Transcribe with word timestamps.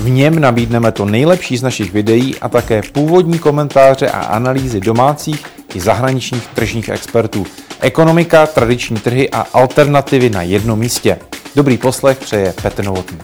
V 0.00 0.10
něm 0.10 0.38
nabídneme 0.38 0.92
to 0.92 1.04
nejlepší 1.04 1.56
z 1.56 1.62
našich 1.62 1.92
videí 1.92 2.38
a 2.38 2.48
také 2.48 2.82
původní 2.92 3.38
komentáře 3.38 4.10
a 4.10 4.20
analýzy 4.20 4.80
domácích 4.80 5.46
i 5.74 5.80
zahraničních 5.80 6.46
tržních 6.46 6.88
expertů. 6.88 7.46
Ekonomika, 7.80 8.46
tradiční 8.46 8.96
trhy 8.96 9.30
a 9.30 9.40
alternativy 9.40 10.30
na 10.30 10.42
jednom 10.42 10.78
místě. 10.78 11.18
Dobrý 11.56 11.78
poslech 11.78 12.18
přeje 12.18 12.54
Petr 12.62 12.84
Novotný. 12.84 13.18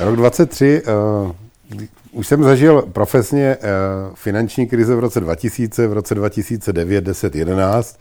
Rok 0.00 0.16
23, 0.16 0.82
uh, 1.24 1.32
už 2.12 2.26
jsem 2.26 2.42
zažil 2.42 2.82
profesně 2.92 3.56
uh, 3.56 4.14
finanční 4.14 4.66
krize 4.66 4.94
v 4.94 4.98
roce 4.98 5.20
2000, 5.20 5.86
v 5.86 5.92
roce 5.92 6.14
2009, 6.14 7.04
10, 7.04 7.34
11 7.34 7.98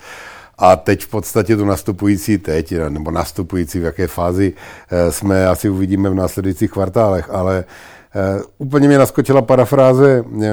a 0.62 0.76
teď 0.76 1.04
v 1.04 1.08
podstatě 1.08 1.58
tu 1.58 1.66
nastupující 1.66 2.38
teď, 2.38 2.74
nebo 2.90 3.12
nastupující 3.12 3.80
v 3.80 3.84
jaké 3.84 4.08
fázi 4.08 4.54
uh, 4.54 5.12
jsme, 5.12 5.48
asi 5.48 5.70
uvidíme 5.70 6.10
v 6.10 6.16
následujících 6.16 6.72
kvartálech, 6.72 7.30
ale 7.30 7.64
Uh, 8.36 8.42
úplně 8.58 8.88
mě 8.88 8.98
naskočila 8.98 9.42
parafráze 9.42 10.22
uh, 10.22 10.44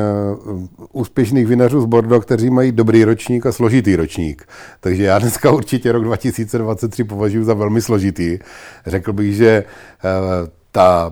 úspěšných 0.92 1.46
vinařů 1.46 1.80
z 1.80 1.84
Bordeaux, 1.84 2.24
kteří 2.24 2.50
mají 2.50 2.72
dobrý 2.72 3.04
ročník 3.04 3.46
a 3.46 3.52
složitý 3.52 3.96
ročník. 3.96 4.48
Takže 4.80 5.05
já 5.05 5.18
dneska 5.18 5.50
určitě 5.50 5.92
rok 5.92 6.05
2023 6.05 7.05
považuji 7.05 7.44
za 7.44 7.55
velmi 7.55 7.83
složitý. 7.83 8.38
Řekl 8.86 9.12
bych, 9.12 9.36
že 9.36 9.64
uh, 10.05 10.48
ta 10.72 11.11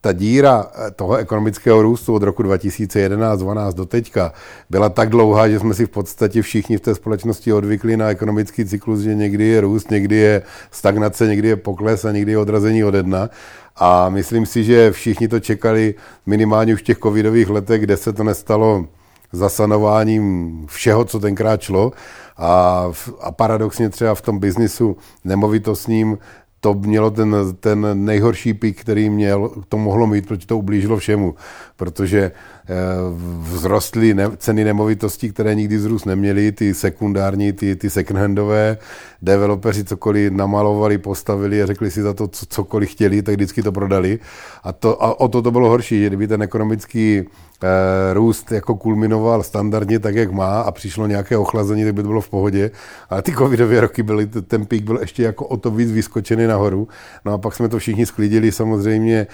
ta 0.00 0.12
díra 0.12 0.66
toho 0.96 1.16
ekonomického 1.16 1.82
růstu 1.82 2.14
od 2.14 2.22
roku 2.22 2.42
2011-12 2.42 3.72
do 3.72 3.86
teďka 3.86 4.32
byla 4.70 4.88
tak 4.88 5.10
dlouhá, 5.10 5.48
že 5.48 5.58
jsme 5.58 5.74
si 5.74 5.86
v 5.86 5.90
podstatě 5.90 6.42
všichni 6.42 6.76
v 6.76 6.80
té 6.80 6.94
společnosti 6.94 7.52
odvykli 7.52 7.96
na 7.96 8.10
ekonomický 8.10 8.64
cyklus, 8.64 9.00
že 9.00 9.14
někdy 9.14 9.44
je 9.44 9.60
růst, 9.60 9.90
někdy 9.90 10.16
je 10.16 10.42
stagnace, 10.70 11.26
někdy 11.26 11.48
je 11.48 11.56
pokles 11.56 12.04
a 12.04 12.12
někdy 12.12 12.32
je 12.32 12.38
odrazení 12.38 12.84
od 12.84 12.94
dna. 12.94 13.30
A 13.76 14.08
myslím 14.08 14.46
si, 14.46 14.64
že 14.64 14.92
všichni 14.92 15.28
to 15.28 15.40
čekali 15.40 15.94
minimálně 16.26 16.74
už 16.74 16.80
v 16.80 16.84
těch 16.84 16.98
covidových 16.98 17.48
letech, 17.48 17.80
kde 17.80 17.96
se 17.96 18.12
to 18.12 18.24
nestalo 18.24 18.86
zasanováním 19.32 20.66
všeho, 20.66 21.04
co 21.04 21.20
tenkrát 21.20 21.62
šlo. 21.62 21.92
A, 22.36 22.86
a 23.20 23.32
paradoxně 23.32 23.88
třeba 23.90 24.14
v 24.14 24.20
tom 24.20 24.38
biznisu 24.38 24.96
nemovitostním 25.24 26.18
to 26.60 26.74
mělo 26.74 27.10
ten, 27.10 27.36
ten 27.60 28.04
nejhorší 28.04 28.54
pík, 28.54 28.80
který 28.80 29.10
měl, 29.10 29.50
to 29.68 29.78
mohlo 29.78 30.06
mít, 30.06 30.26
protože 30.26 30.46
to 30.46 30.58
ublížilo 30.58 30.96
všemu, 30.96 31.34
protože 31.76 32.32
vzrostly 33.42 34.14
ne, 34.14 34.30
ceny 34.36 34.64
nemovitostí, 34.64 35.32
které 35.32 35.54
nikdy 35.54 35.78
zrůst 35.78 36.06
neměly, 36.06 36.52
ty 36.52 36.74
sekundární, 36.74 37.52
ty, 37.52 37.76
ty 37.76 37.88
second-handové, 37.88 38.76
developeři 39.22 39.84
cokoliv 39.84 40.32
namalovali, 40.32 40.98
postavili 40.98 41.62
a 41.62 41.66
řekli 41.66 41.90
si 41.90 42.02
za 42.02 42.14
to, 42.14 42.28
co, 42.28 42.46
cokoliv 42.46 42.90
chtěli, 42.90 43.22
tak 43.22 43.34
vždycky 43.34 43.62
to 43.62 43.72
prodali. 43.72 44.18
A, 44.62 44.72
to, 44.72 45.02
a 45.02 45.20
o 45.20 45.28
to 45.28 45.42
to 45.42 45.50
bylo 45.50 45.68
horší, 45.68 46.00
že 46.00 46.06
kdyby 46.06 46.28
ten 46.28 46.42
ekonomický 46.42 47.26
Eh, 47.62 48.14
růst 48.14 48.52
jako 48.52 48.74
kulminoval 48.74 49.42
standardně 49.42 49.98
tak, 49.98 50.14
jak 50.14 50.30
má 50.32 50.60
a 50.60 50.70
přišlo 50.70 51.06
nějaké 51.06 51.36
ochlazení, 51.36 51.84
tak 51.84 51.94
by 51.94 52.02
to 52.02 52.08
bylo 52.08 52.20
v 52.20 52.28
pohodě. 52.28 52.70
Ale 53.10 53.22
ty 53.22 53.32
covidové 53.32 53.80
roky 53.80 54.02
byly, 54.02 54.26
ten 54.26 54.66
pík 54.66 54.84
byl 54.84 54.98
ještě 55.00 55.22
jako 55.22 55.46
o 55.46 55.56
to 55.56 55.70
víc 55.70 55.92
vyskočený 55.92 56.46
nahoru. 56.46 56.88
No 57.24 57.32
a 57.32 57.38
pak 57.38 57.54
jsme 57.54 57.68
to 57.68 57.78
všichni 57.78 58.06
sklidili 58.06 58.52
samozřejmě 58.52 59.18
eh, 59.18 59.26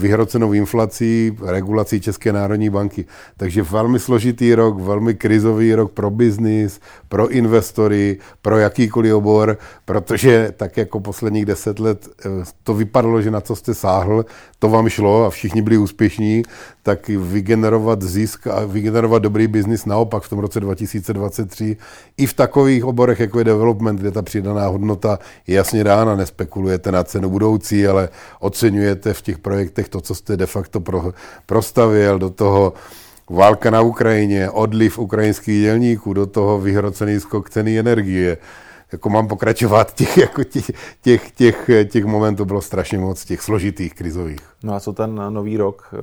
vyhrocenou 0.00 0.52
inflací, 0.52 1.36
regulací 1.42 2.00
České 2.00 2.31
národní 2.32 2.70
banky. 2.70 3.04
Takže 3.36 3.62
velmi 3.62 3.98
složitý 3.98 4.54
rok, 4.54 4.80
velmi 4.80 5.14
krizový 5.14 5.74
rok 5.74 5.92
pro 5.92 6.10
biznis, 6.10 6.80
pro 7.08 7.28
investory, 7.28 8.18
pro 8.42 8.58
jakýkoliv 8.58 9.14
obor, 9.14 9.58
protože 9.84 10.52
tak 10.56 10.76
jako 10.76 11.00
posledních 11.00 11.46
deset 11.46 11.78
let 11.78 12.08
eh, 12.26 12.28
to 12.62 12.74
vypadalo, 12.74 13.22
že 13.22 13.30
na 13.30 13.40
co 13.40 13.56
jste 13.56 13.74
sáhl, 13.74 14.24
to 14.58 14.68
vám 14.68 14.88
šlo 14.88 15.24
a 15.24 15.30
všichni 15.30 15.62
byli 15.62 15.78
úspěšní, 15.78 16.42
tak 16.82 17.08
vygenerovat 17.08 18.02
zisk 18.02 18.46
a 18.46 18.64
vygenerovat 18.64 19.22
dobrý 19.22 19.46
biznis 19.46 19.86
naopak 19.86 20.22
v 20.22 20.28
tom 20.28 20.38
roce 20.38 20.60
2023 20.60 21.76
i 22.16 22.26
v 22.26 22.34
takových 22.34 22.84
oborech, 22.84 23.20
jako 23.20 23.38
je 23.38 23.44
development, 23.44 24.00
kde 24.00 24.10
ta 24.10 24.22
přidaná 24.22 24.66
hodnota 24.66 25.18
je 25.46 25.56
jasně 25.56 25.84
dána, 25.84 26.16
nespekulujete 26.16 26.92
na 26.92 27.04
cenu 27.04 27.30
budoucí, 27.30 27.86
ale 27.86 28.08
oceňujete 28.40 29.14
v 29.14 29.22
těch 29.22 29.38
projektech 29.38 29.88
to, 29.88 30.00
co 30.00 30.14
jste 30.14 30.36
de 30.36 30.46
facto 30.46 30.80
pro, 30.80 31.12
prostavil, 31.46 32.11
do 32.18 32.30
toho 32.30 32.72
válka 33.30 33.70
na 33.70 33.80
Ukrajině, 33.80 34.50
odliv 34.50 34.98
ukrajinských 34.98 35.60
dělníků, 35.60 36.12
do 36.12 36.26
toho 36.26 36.60
vyhrocený 36.60 37.20
skok 37.20 37.50
ceny 37.50 37.78
energie, 37.78 38.38
jako 38.92 39.10
mám 39.10 39.28
pokračovat, 39.28 39.94
těch, 39.94 40.18
jako 40.18 40.44
těch, 40.44 40.70
těch, 41.02 41.30
těch, 41.30 41.70
těch 41.88 42.04
momentů 42.04 42.44
bylo 42.44 42.60
strašně 42.60 42.98
moc, 42.98 43.24
těch 43.24 43.42
složitých, 43.42 43.94
krizových. 43.94 44.40
No 44.62 44.74
a 44.74 44.80
co 44.80 44.92
ten 44.92 45.20
nový 45.28 45.56
rok? 45.56 45.94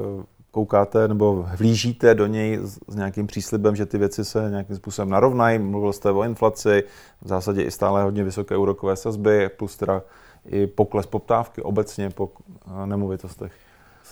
Koukáte 0.52 1.08
nebo 1.08 1.46
vlížíte 1.58 2.16
do 2.16 2.28
něj 2.28 2.60
s 2.88 2.96
nějakým 2.96 3.28
příslibem, 3.28 3.76
že 3.76 3.86
ty 3.86 3.98
věci 3.98 4.26
se 4.26 4.48
nějakým 4.50 4.76
způsobem 4.76 5.10
narovnají? 5.10 5.60
Mluvil 5.60 5.94
jste 5.94 6.12
o 6.12 6.24
inflaci, 6.24 6.84
v 7.22 7.28
zásadě 7.28 7.64
i 7.64 7.72
stále 7.72 8.04
hodně 8.04 8.24
vysoké 8.24 8.58
úrokové 8.58 8.96
sazby, 8.96 9.50
plus 9.58 9.78
teda 9.78 10.02
i 10.46 10.68
pokles 10.68 11.06
poptávky 11.06 11.62
obecně 11.62 12.10
po 12.10 12.30
nemovitostech. 12.86 13.52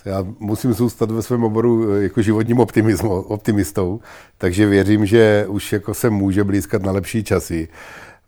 Já 0.04 0.26
musím 0.38 0.72
zůstat 0.72 1.10
ve 1.10 1.22
svém 1.22 1.44
oboru 1.44 2.00
jako 2.00 2.22
životním 2.22 2.58
optimistou, 3.08 4.00
takže 4.38 4.66
věřím, 4.66 5.06
že 5.06 5.46
už 5.48 5.72
jako 5.72 5.94
se 5.94 6.10
může 6.10 6.44
blízkat 6.44 6.82
na 6.82 6.92
lepší 6.92 7.24
časy. 7.24 7.68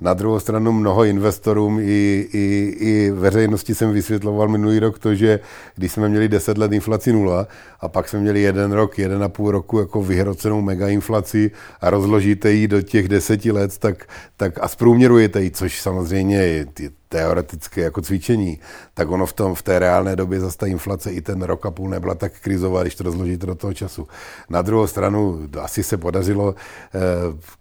Na 0.01 0.15
druhou 0.15 0.41
stranu 0.41 0.73
mnoho 0.73 1.05
investorům 1.05 1.79
i, 1.81 2.29
i, 2.33 2.77
i 2.79 3.11
veřejnosti 3.11 3.75
jsem 3.75 3.93
vysvětloval 3.93 4.49
minulý 4.49 4.79
rok 4.79 4.99
to, 4.99 5.15
že 5.15 5.41
když 5.75 5.93
jsme 5.93 6.09
měli 6.09 6.29
10 6.29 6.59
let 6.59 6.73
inflaci 6.73 7.13
nula 7.13 7.47
a 7.81 7.89
pak 7.89 8.09
jsme 8.09 8.21
měli 8.21 8.41
jeden 8.41 8.73
rok, 8.73 8.99
jeden 8.99 9.23
a 9.23 9.29
půl 9.29 9.51
roku 9.51 9.79
jako 9.79 10.03
vyhrocenou 10.03 10.61
megainflaci 10.61 11.51
a 11.81 11.91
rozložíte 11.91 12.53
ji 12.53 12.69
do 12.69 12.83
těch 12.83 13.09
deseti 13.09 13.53
let, 13.53 13.79
tak, 13.79 14.09
tak 14.37 14.59
a 14.61 14.69
zprůměrujete 14.69 15.43
ji, 15.43 15.51
což 15.51 15.81
samozřejmě 15.81 16.37
je, 16.37 16.67
teoretické 17.13 17.81
jako 17.81 18.03
cvičení, 18.03 18.59
tak 18.95 19.11
ono 19.11 19.27
v, 19.27 19.33
tom, 19.33 19.55
v 19.55 19.63
té 19.63 19.79
reálné 19.79 20.17
době 20.17 20.41
zase 20.41 20.59
ta 20.59 20.67
inflace 20.67 21.11
i 21.11 21.21
ten 21.21 21.43
rok 21.43 21.67
a 21.67 21.71
půl 21.71 21.89
nebyla 21.89 22.15
tak 22.15 22.33
krizová, 22.41 22.83
když 22.83 22.95
to 22.95 23.05
rozložíte 23.05 23.47
do 23.47 23.55
toho 23.55 23.75
času. 23.75 24.09
Na 24.51 24.63
druhou 24.63 24.87
stranu 24.87 25.41
asi 25.61 25.83
se 25.83 25.97
podařilo 25.97 26.55
eh, 26.55 26.99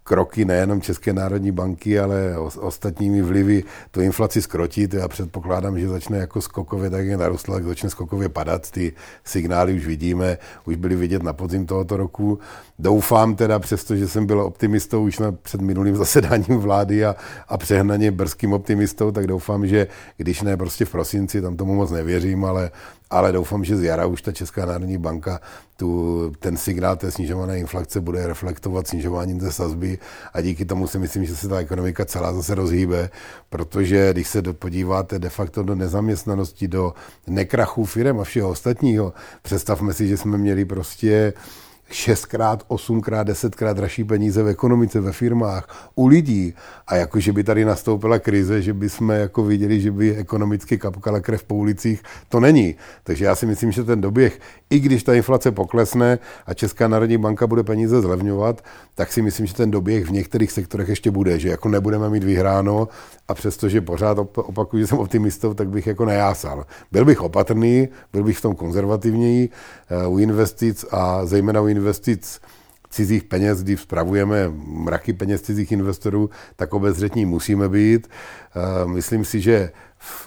kroky 0.04 0.46
nejenom 0.46 0.82
České 0.82 1.14
národní 1.14 1.52
banky, 1.52 2.00
ale 2.00 2.38
o, 2.38 2.52
ostatními 2.60 3.22
vlivy 3.22 3.64
tu 3.92 4.02
inflaci 4.02 4.42
skrotit. 4.42 4.94
Já 4.94 5.08
předpokládám, 5.08 5.80
že 5.80 5.88
začne 5.88 6.18
jako 6.18 6.42
skokově, 6.42 6.90
tak 6.90 7.06
jak 7.06 7.20
narostla, 7.20 7.56
tak 7.56 7.64
začne 7.64 7.90
skokově 7.90 8.30
padat. 8.30 8.72
Ty 8.72 8.94
signály 9.24 9.74
už 9.74 9.86
vidíme, 9.86 10.38
už 10.66 10.76
byly 10.76 10.96
vidět 10.96 11.24
na 11.24 11.34
podzim 11.34 11.66
tohoto 11.66 11.98
roku. 11.98 12.40
Doufám 12.80 13.36
teda, 13.36 13.60
přestože 13.60 14.08
jsem 14.08 14.26
byl 14.26 14.42
optimistou 14.42 15.04
už 15.04 15.20
na, 15.20 15.31
před 15.31 15.62
minulým 15.62 15.96
zasedáním 15.96 16.58
vlády 16.58 17.06
a, 17.06 17.16
a 17.48 17.58
přehnaně 17.58 18.12
brzkým 18.12 18.54
optimistou, 18.54 19.12
tak 19.12 19.28
doufám, 19.28 19.38
že 19.66 19.88
když 20.17 20.41
ne 20.41 20.57
prostě 20.57 20.85
v 20.85 20.91
prosinci, 20.91 21.41
tam 21.41 21.57
tomu 21.57 21.75
moc 21.75 21.91
nevěřím, 21.91 22.45
ale, 22.45 22.72
ale 23.09 23.31
doufám, 23.31 23.63
že 23.63 23.77
z 23.77 23.83
jara 23.83 24.05
už 24.05 24.22
ta 24.22 24.31
Česká 24.31 24.66
národní 24.66 24.97
banka 24.97 25.39
tu, 25.77 26.31
ten 26.39 26.57
signál 26.57 26.95
té 26.95 27.11
snižované 27.11 27.59
inflace 27.59 28.01
bude 28.01 28.27
reflektovat 28.27 28.88
snižováním 28.88 29.39
té 29.39 29.51
sazby 29.51 29.97
a 30.33 30.41
díky 30.41 30.65
tomu 30.65 30.88
si 30.88 31.00
myslím, 31.00 31.25
že 31.25 31.36
se 31.36 31.47
ta 31.47 31.59
ekonomika 31.59 32.06
celá 32.06 32.33
zase 32.33 32.56
rozhýbe, 32.56 33.09
protože 33.50 34.13
když 34.13 34.27
se 34.27 34.41
podíváte 34.41 35.19
de 35.19 35.30
facto 35.30 35.63
do 35.63 35.75
nezaměstnanosti, 35.75 36.68
do 36.68 36.94
nekrachu 37.27 37.85
firm 37.85 38.19
a 38.19 38.24
všeho 38.24 38.50
ostatního, 38.50 39.13
představme 39.42 39.94
si, 39.94 40.07
že 40.07 40.18
jsme 40.18 40.38
měli 40.38 40.65
prostě 40.65 41.33
šestkrát, 41.91 42.63
osmkrát, 42.68 43.27
desetkrát 43.27 43.77
dražší 43.77 44.03
peníze 44.03 44.44
v 44.44 44.47
ekonomice, 44.47 45.01
ve 45.01 45.12
firmách, 45.12 45.91
u 45.95 46.07
lidí. 46.07 46.53
A 46.88 46.95
jako, 46.95 47.19
že 47.19 47.33
by 47.33 47.44
tady 47.44 47.65
nastoupila 47.65 48.19
krize, 48.19 48.62
že 48.62 48.74
by 48.74 48.89
jsme 48.89 49.19
jako 49.19 49.44
viděli, 49.44 49.81
že 49.81 49.91
by 49.91 50.15
ekonomicky 50.15 50.77
kapkala 50.77 51.19
krev 51.19 51.44
po 51.44 51.56
ulicích, 51.56 52.03
to 52.30 52.39
není. 52.39 52.75
Takže 53.03 53.25
já 53.25 53.36
si 53.36 53.45
myslím, 53.45 53.71
že 53.71 53.83
ten 53.83 54.01
doběh, 54.01 54.39
i 54.69 54.80
když 54.80 55.03
ta 55.03 55.13
inflace 55.13 55.51
poklesne 55.51 56.19
a 56.45 56.53
Česká 56.53 56.88
národní 56.88 57.18
banka 57.18 57.47
bude 57.47 57.63
peníze 57.63 58.01
zlevňovat, 58.01 58.63
tak 58.95 59.12
si 59.12 59.21
myslím, 59.21 59.45
že 59.45 59.53
ten 59.53 59.71
doběh 59.71 60.06
v 60.06 60.12
některých 60.12 60.51
sektorech 60.51 60.89
ještě 60.89 61.12
bude, 61.12 61.39
že 61.39 61.50
jako 61.50 61.69
nebudeme 61.69 62.09
mít 62.09 62.24
vyhráno 62.24 62.88
a 63.27 63.33
přestože 63.33 63.81
pořád 63.81 64.18
opakuju, 64.35 64.83
že 64.83 64.88
jsem 64.88 65.00
optimistou, 65.00 65.53
tak 65.53 65.69
bych 65.69 65.88
jako 65.88 66.06
nejásal. 66.06 66.65
Byl 66.92 67.06
bych 67.06 67.21
opatrný, 67.21 67.89
byl 68.13 68.24
bych 68.24 68.38
v 68.38 68.42
tom 68.42 68.56
konzervativněji 68.56 69.50
eh, 69.89 70.07
u 70.07 70.18
investic 70.18 70.85
a 70.92 71.25
zejména 71.25 71.62
u 71.62 71.68
investic 71.68 71.79
investic 71.80 72.40
cizích 72.90 73.24
peněz, 73.24 73.64
kdy 73.64 73.78
spravujeme 73.78 74.52
mraky 74.66 75.14
peněz 75.14 75.42
cizích 75.42 75.72
investorů, 75.72 76.30
tak 76.56 76.74
obezřetní 76.74 77.26
musíme 77.26 77.70
být. 77.70 78.08
Eh, 78.08 78.88
myslím 78.88 79.26
si, 79.26 79.42
že 79.42 79.72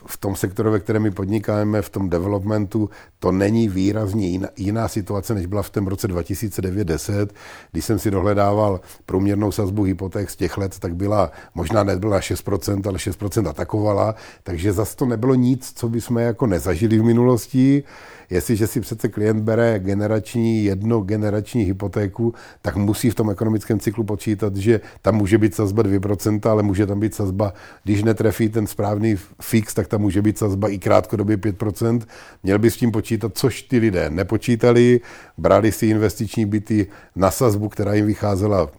v 0.07 0.17
tom 0.17 0.37
sektoru, 0.37 0.71
ve 0.71 0.81
kterém 0.81 1.03
my 1.03 1.11
podnikáme, 1.11 1.83
v 1.83 1.91
tom 1.91 2.11
developmentu, 2.11 2.91
to 3.19 3.33
není 3.33 3.69
výrazně 3.69 4.29
jiná, 4.29 4.49
jiná 4.57 4.89
situace, 4.89 5.35
než 5.35 5.47
byla 5.47 5.63
v 5.63 5.71
tom 5.71 5.87
roce 5.87 6.09
2009-10. 6.09 7.29
Když 7.73 7.85
jsem 7.85 7.99
si 7.99 8.11
dohledával 8.11 8.81
průměrnou 9.07 9.53
sazbu 9.53 9.83
hypoték 9.83 10.31
z 10.31 10.37
těch 10.37 10.59
let, 10.59 10.79
tak 10.79 10.95
byla, 10.95 11.31
možná 11.55 11.85
nebyla 11.85 12.21
6%, 12.21 12.89
ale 12.89 12.99
6% 12.99 13.49
atakovala, 13.49 14.15
takže 14.43 14.73
zase 14.73 14.97
to 14.97 15.07
nebylo 15.07 15.35
nic, 15.35 15.73
co 15.75 15.89
bychom 15.89 16.19
jako 16.19 16.47
nezažili 16.47 16.99
v 16.99 17.05
minulosti. 17.05 17.85
Jestliže 18.31 18.67
si 18.67 18.81
přece 18.81 19.09
klient 19.09 19.43
bere 19.43 19.79
generační, 19.79 20.65
jednogenerační 20.65 21.63
hypotéku, 21.63 22.35
tak 22.63 22.77
musí 22.77 23.11
v 23.11 23.15
tom 23.15 23.31
ekonomickém 23.31 23.81
cyklu 23.81 24.05
počítat, 24.05 24.57
že 24.57 24.81
tam 25.03 25.15
může 25.15 25.39
být 25.39 25.55
sazba 25.55 25.83
2%, 25.83 26.51
ale 26.51 26.63
může 26.63 26.87
tam 26.87 27.01
být 27.01 27.15
sazba, 27.15 27.53
když 27.85 28.03
netrefí 28.03 28.49
ten 28.49 28.67
správný 28.67 29.17
fix, 29.43 29.62
tak 29.75 29.88
tam 29.88 30.00
může 30.00 30.23
být 30.23 30.38
sazba 30.38 30.69
i 30.69 30.79
krátkodobě 30.79 31.37
5%. 31.37 32.00
Měl 32.43 32.59
by 32.59 32.70
s 32.70 32.76
tím 32.76 32.93
počítat, 32.93 33.32
což 33.35 33.62
ty 33.62 33.79
lidé 33.79 34.11
nepočítali, 34.11 35.00
brali 35.38 35.73
si 35.73 35.87
investiční 35.87 36.47
byty 36.47 36.87
na 37.17 37.31
sazbu, 37.31 37.69
která 37.69 37.94
jim 37.94 38.06
vycházela 38.06 38.70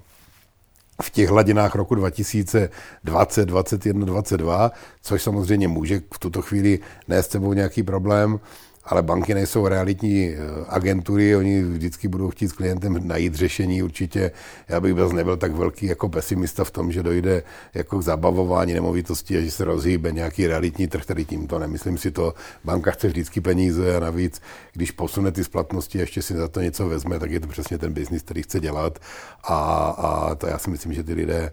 v 1.01 1.09
těch 1.09 1.29
hladinách 1.29 1.75
roku 1.75 1.95
2020, 1.95 3.45
2021, 3.45 4.05
2022, 4.05 4.71
což 5.01 5.23
samozřejmě 5.23 5.67
může 5.67 6.01
v 6.13 6.19
tuto 6.19 6.41
chvíli 6.41 6.79
nést 7.07 7.31
sebou 7.31 7.53
nějaký 7.53 7.83
problém 7.83 8.39
ale 8.85 9.03
banky 9.03 9.33
nejsou 9.33 9.67
realitní 9.67 10.29
eh, 10.29 10.37
agentury, 10.67 11.35
oni 11.35 11.63
vždycky 11.63 12.07
budou 12.07 12.29
chtít 12.29 12.47
s 12.47 12.53
klientem 12.53 13.07
najít 13.07 13.35
řešení. 13.35 13.83
Určitě 13.83 14.31
já 14.69 14.79
bych 14.79 14.93
byl 14.93 15.09
nebyl 15.09 15.37
tak 15.37 15.51
velký 15.51 15.85
jako 15.85 16.09
pesimista 16.09 16.63
v 16.63 16.71
tom, 16.71 16.91
že 16.91 17.03
dojde 17.03 17.43
jako 17.73 17.99
k 17.99 18.01
zabavování 18.01 18.73
nemovitosti 18.73 19.37
a 19.37 19.41
že 19.41 19.51
se 19.51 19.65
rozhýbe 19.65 20.11
nějaký 20.11 20.47
realitní 20.47 20.87
trh, 20.87 21.03
který 21.03 21.25
tímto 21.25 21.59
nemyslím 21.59 21.97
si 21.97 22.11
to. 22.11 22.33
Banka 22.63 22.91
chce 22.91 23.07
vždycky 23.07 23.41
peníze 23.41 23.95
a 23.95 23.99
navíc, 23.99 24.41
když 24.73 24.91
posune 24.91 25.31
ty 25.31 25.43
splatnosti 25.43 25.97
a 25.97 26.01
ještě 26.01 26.21
si 26.21 26.33
za 26.33 26.47
to 26.47 26.61
něco 26.61 26.89
vezme, 26.89 27.19
tak 27.19 27.31
je 27.31 27.39
to 27.39 27.47
přesně 27.47 27.77
ten 27.77 27.93
biznis, 27.93 28.21
který 28.21 28.43
chce 28.43 28.59
dělat. 28.59 28.99
A, 29.43 29.55
a 29.97 30.35
to 30.35 30.47
já 30.47 30.57
si 30.57 30.69
myslím, 30.69 30.93
že 30.93 31.03
ty 31.03 31.13
lidé 31.13 31.51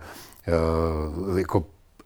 uh, 1.28 1.38
jako 1.38 1.64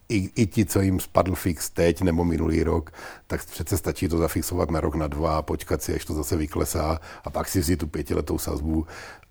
i, 0.09 0.31
i 0.37 0.47
ti, 0.47 0.65
co 0.65 0.81
jim 0.81 1.01
spadl 1.01 1.35
fix 1.35 1.71
teď 1.71 2.03
nebo 2.03 2.25
minulý 2.25 2.63
rok, 2.63 2.91
tak 3.27 3.47
přece 3.47 3.77
stačí 3.77 4.09
to 4.09 4.19
zafixovat 4.19 4.71
na 4.71 4.81
rok, 4.81 4.95
na 4.95 5.07
dva, 5.07 5.43
počkat 5.43 5.83
si, 5.83 5.95
až 5.95 6.05
to 6.05 6.15
zase 6.15 6.37
vyklesá 6.37 7.01
a 7.25 7.31
pak 7.31 7.49
si 7.49 7.61
vzít 7.61 7.77
tu 7.77 7.87
pětiletou 7.87 8.39
sazbu. 8.39 8.87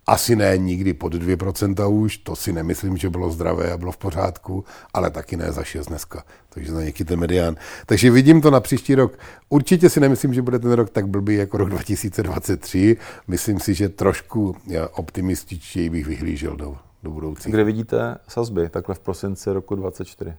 Asi 0.07 0.35
ne 0.35 0.57
nikdy 0.57 0.93
pod 0.93 1.13
2% 1.13 2.01
už, 2.01 2.17
to 2.17 2.35
si 2.35 2.53
nemyslím, 2.53 2.97
že 2.97 3.09
bylo 3.09 3.29
zdravé 3.29 3.71
a 3.71 3.77
bylo 3.77 3.91
v 3.91 3.97
pořádku, 3.97 4.65
ale 4.93 5.09
taky 5.09 5.37
ne 5.37 5.51
za 5.51 5.63
6 5.63 5.87
dneska. 5.87 6.23
Takže 6.49 6.71
za 6.71 6.79
nějaký 6.79 7.03
ten 7.03 7.19
medián. 7.19 7.55
Takže 7.85 8.11
vidím 8.11 8.41
to 8.41 8.51
na 8.51 8.59
příští 8.59 8.95
rok. 8.95 9.19
Určitě 9.49 9.89
si 9.89 9.99
nemyslím, 9.99 10.33
že 10.33 10.41
bude 10.41 10.59
ten 10.59 10.71
rok 10.71 10.89
tak 10.89 11.07
blbý 11.07 11.35
jako 11.35 11.57
rok 11.57 11.69
2023. 11.69 12.97
Myslím 13.27 13.59
si, 13.59 13.73
že 13.73 13.89
trošku 13.89 14.55
optimističtěji 14.91 15.89
bych 15.89 16.07
vyhlížel 16.07 16.55
do, 16.55 16.77
do 17.03 17.11
budoucí. 17.11 17.51
Kde 17.51 17.63
vidíte 17.63 18.17
sazby 18.27 18.69
takhle 18.69 18.95
v 18.95 18.99
prosinci 18.99 19.53
roku 19.53 19.75
2024? 19.75 20.37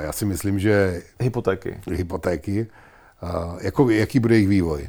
Já 0.00 0.12
si 0.12 0.24
myslím, 0.24 0.58
že... 0.58 1.02
Hypotéky. 1.20 1.80
Hypotéky. 1.90 2.66
Jako, 3.60 3.90
jaký 3.90 4.20
bude 4.20 4.34
jejich 4.34 4.48
vývoj? 4.48 4.86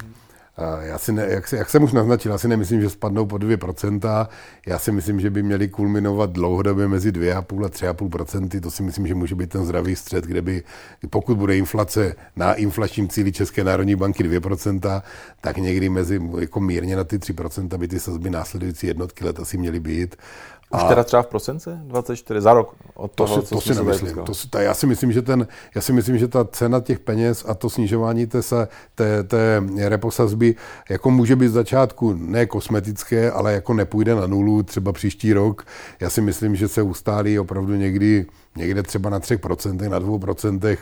Já 0.81 0.97
si 0.97 1.11
ne, 1.11 1.25
jak, 1.29 1.51
jak 1.51 1.69
jsem 1.69 1.83
už 1.83 1.91
naznačil, 1.91 2.31
já 2.31 2.37
si 2.37 2.47
nemyslím, 2.47 2.81
že 2.81 2.89
spadnou 2.89 3.25
po 3.25 3.35
2%. 3.35 4.27
Já 4.67 4.79
si 4.79 4.91
myslím, 4.91 5.19
že 5.19 5.29
by 5.29 5.43
měli 5.43 5.67
kulminovat 5.67 6.31
dlouhodobě 6.31 6.87
mezi 6.87 7.11
2,5 7.11 7.65
a 7.65 7.69
3,5%. 7.69 8.61
To 8.61 8.71
si 8.71 8.83
myslím, 8.83 9.07
že 9.07 9.15
může 9.15 9.35
být 9.35 9.49
ten 9.49 9.65
zdravý 9.65 9.95
střed, 9.95 10.25
kde 10.25 10.41
by, 10.41 10.63
pokud 11.09 11.37
bude 11.37 11.57
inflace 11.57 12.15
na 12.35 12.53
inflačním 12.53 13.09
cíli 13.09 13.31
České 13.31 13.63
národní 13.63 13.95
banky 13.95 14.23
2%, 14.23 15.01
tak 15.41 15.57
někdy 15.57 15.89
mezi 15.89 16.21
jako 16.39 16.59
mírně 16.59 16.95
na 16.95 17.03
ty 17.03 17.17
3% 17.17 17.77
by 17.77 17.87
ty 17.87 17.99
sazby 17.99 18.29
následující 18.29 18.87
jednotky 18.87 19.25
let 19.25 19.39
asi 19.39 19.57
měly 19.57 19.79
být. 19.79 20.15
Už 20.73 20.83
a 20.83 20.87
teda 20.87 21.03
třeba 21.03 21.21
v 21.21 21.27
prosince 21.27 21.79
24 21.83 22.41
za 22.41 22.53
rok 22.53 22.75
od 22.93 23.11
to 23.11 23.25
toho, 23.25 23.41
si, 23.41 23.49
to 23.49 23.61
si 23.61 23.75
nemyslím. 23.75 24.15
To 24.25 24.33
si, 24.33 24.49
ta, 24.49 24.61
já, 24.61 24.73
si 24.73 24.87
myslím, 24.87 25.11
že 25.11 25.21
ten, 25.21 25.47
já 25.75 25.81
si 25.81 25.93
myslím, 25.93 26.17
že 26.17 26.27
ta 26.27 26.45
cena 26.45 26.79
těch 26.79 26.99
peněz 26.99 27.45
a 27.47 27.53
to 27.53 27.69
snižování 27.69 28.27
té, 28.27 28.41
se, 28.41 28.67
té, 28.95 29.23
té 29.23 29.63
reposazby 29.77 30.55
jako 30.89 31.11
může 31.11 31.35
být 31.35 31.47
z 31.47 31.53
začátku 31.53 32.13
ne 32.13 32.45
kosmetické, 32.45 33.31
ale 33.31 33.53
jako 33.53 33.73
nepůjde 33.73 34.15
na 34.15 34.27
nulu 34.27 34.63
třeba 34.63 34.91
příští 34.91 35.33
rok. 35.33 35.65
Já 35.99 36.09
si 36.09 36.21
myslím, 36.21 36.55
že 36.55 36.67
se 36.67 36.81
ustálí 36.81 37.39
opravdu 37.39 37.75
někdy 37.75 38.25
někde 38.57 38.83
třeba 38.83 39.09
na 39.09 39.19
3%, 39.19 39.89
na 39.89 39.99
2%, 39.99 40.77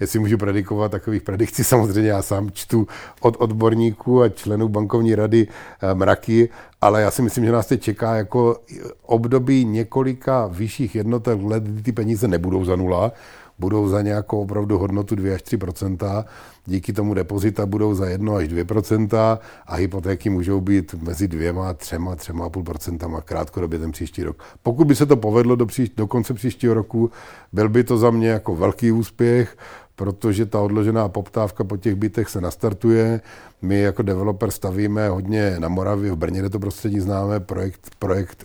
jestli 0.00 0.18
můžu 0.18 0.38
predikovat 0.38 0.92
takových 0.92 1.22
predikcí, 1.22 1.64
samozřejmě 1.74 2.10
já 2.10 2.22
sám 2.22 2.50
čtu 2.52 2.86
od 3.20 3.36
odborníků 3.38 4.22
a 4.22 4.28
členů 4.28 4.68
bankovní 4.68 5.14
rady 5.14 5.46
eh, 5.82 5.94
mraky, 5.94 6.48
ale 6.80 7.02
já 7.02 7.10
si 7.10 7.22
myslím, 7.22 7.44
že 7.44 7.52
nás 7.52 7.66
teď 7.66 7.82
čeká 7.82 8.14
jako 8.14 8.56
období 9.02 9.64
několika 9.64 10.46
vyšších 10.46 10.94
jednotek 10.94 11.38
let, 11.42 11.62
kdy 11.62 11.82
ty 11.82 11.92
peníze 11.92 12.28
nebudou 12.28 12.64
za 12.64 12.76
nula, 12.76 13.12
budou 13.58 13.88
za 13.88 14.02
nějakou 14.02 14.42
opravdu 14.42 14.78
hodnotu 14.78 15.14
2 15.14 15.34
až 15.34 15.42
3% 15.42 16.24
díky 16.66 16.92
tomu 16.92 17.14
depozita 17.14 17.66
budou 17.66 17.94
za 17.94 18.06
1 18.06 18.36
až 18.36 18.48
2% 18.48 19.38
a 19.66 19.74
hypotéky 19.74 20.30
můžou 20.30 20.60
být 20.60 20.94
mezi 21.02 21.28
2, 21.28 21.74
3, 21.74 21.96
3,5% 21.96 23.22
krátkodobě 23.22 23.78
ten 23.78 23.92
příští 23.92 24.22
rok. 24.22 24.42
Pokud 24.62 24.86
by 24.86 24.96
se 24.96 25.06
to 25.06 25.16
povedlo 25.16 25.56
do, 25.56 25.66
příš, 25.66 25.88
do 25.88 26.06
konce 26.06 26.34
příštího 26.34 26.74
roku, 26.74 27.10
byl 27.52 27.68
by 27.68 27.84
to 27.84 27.98
za 27.98 28.10
mě 28.10 28.28
jako 28.28 28.56
velký 28.56 28.92
úspěch, 28.92 29.56
protože 29.96 30.46
ta 30.46 30.60
odložená 30.60 31.08
poptávka 31.08 31.64
po 31.64 31.76
těch 31.76 31.94
bytech 31.94 32.28
se 32.28 32.40
nastartuje. 32.40 33.20
My 33.62 33.80
jako 33.80 34.02
developer 34.02 34.50
stavíme 34.50 35.08
hodně 35.08 35.56
na 35.58 35.68
Moravě, 35.68 36.12
v 36.12 36.16
Brně, 36.16 36.38
kde 36.38 36.50
to 36.50 36.58
prostředí 36.58 37.00
známe, 37.00 37.40
projekt, 37.40 37.90
projekt 37.98 38.44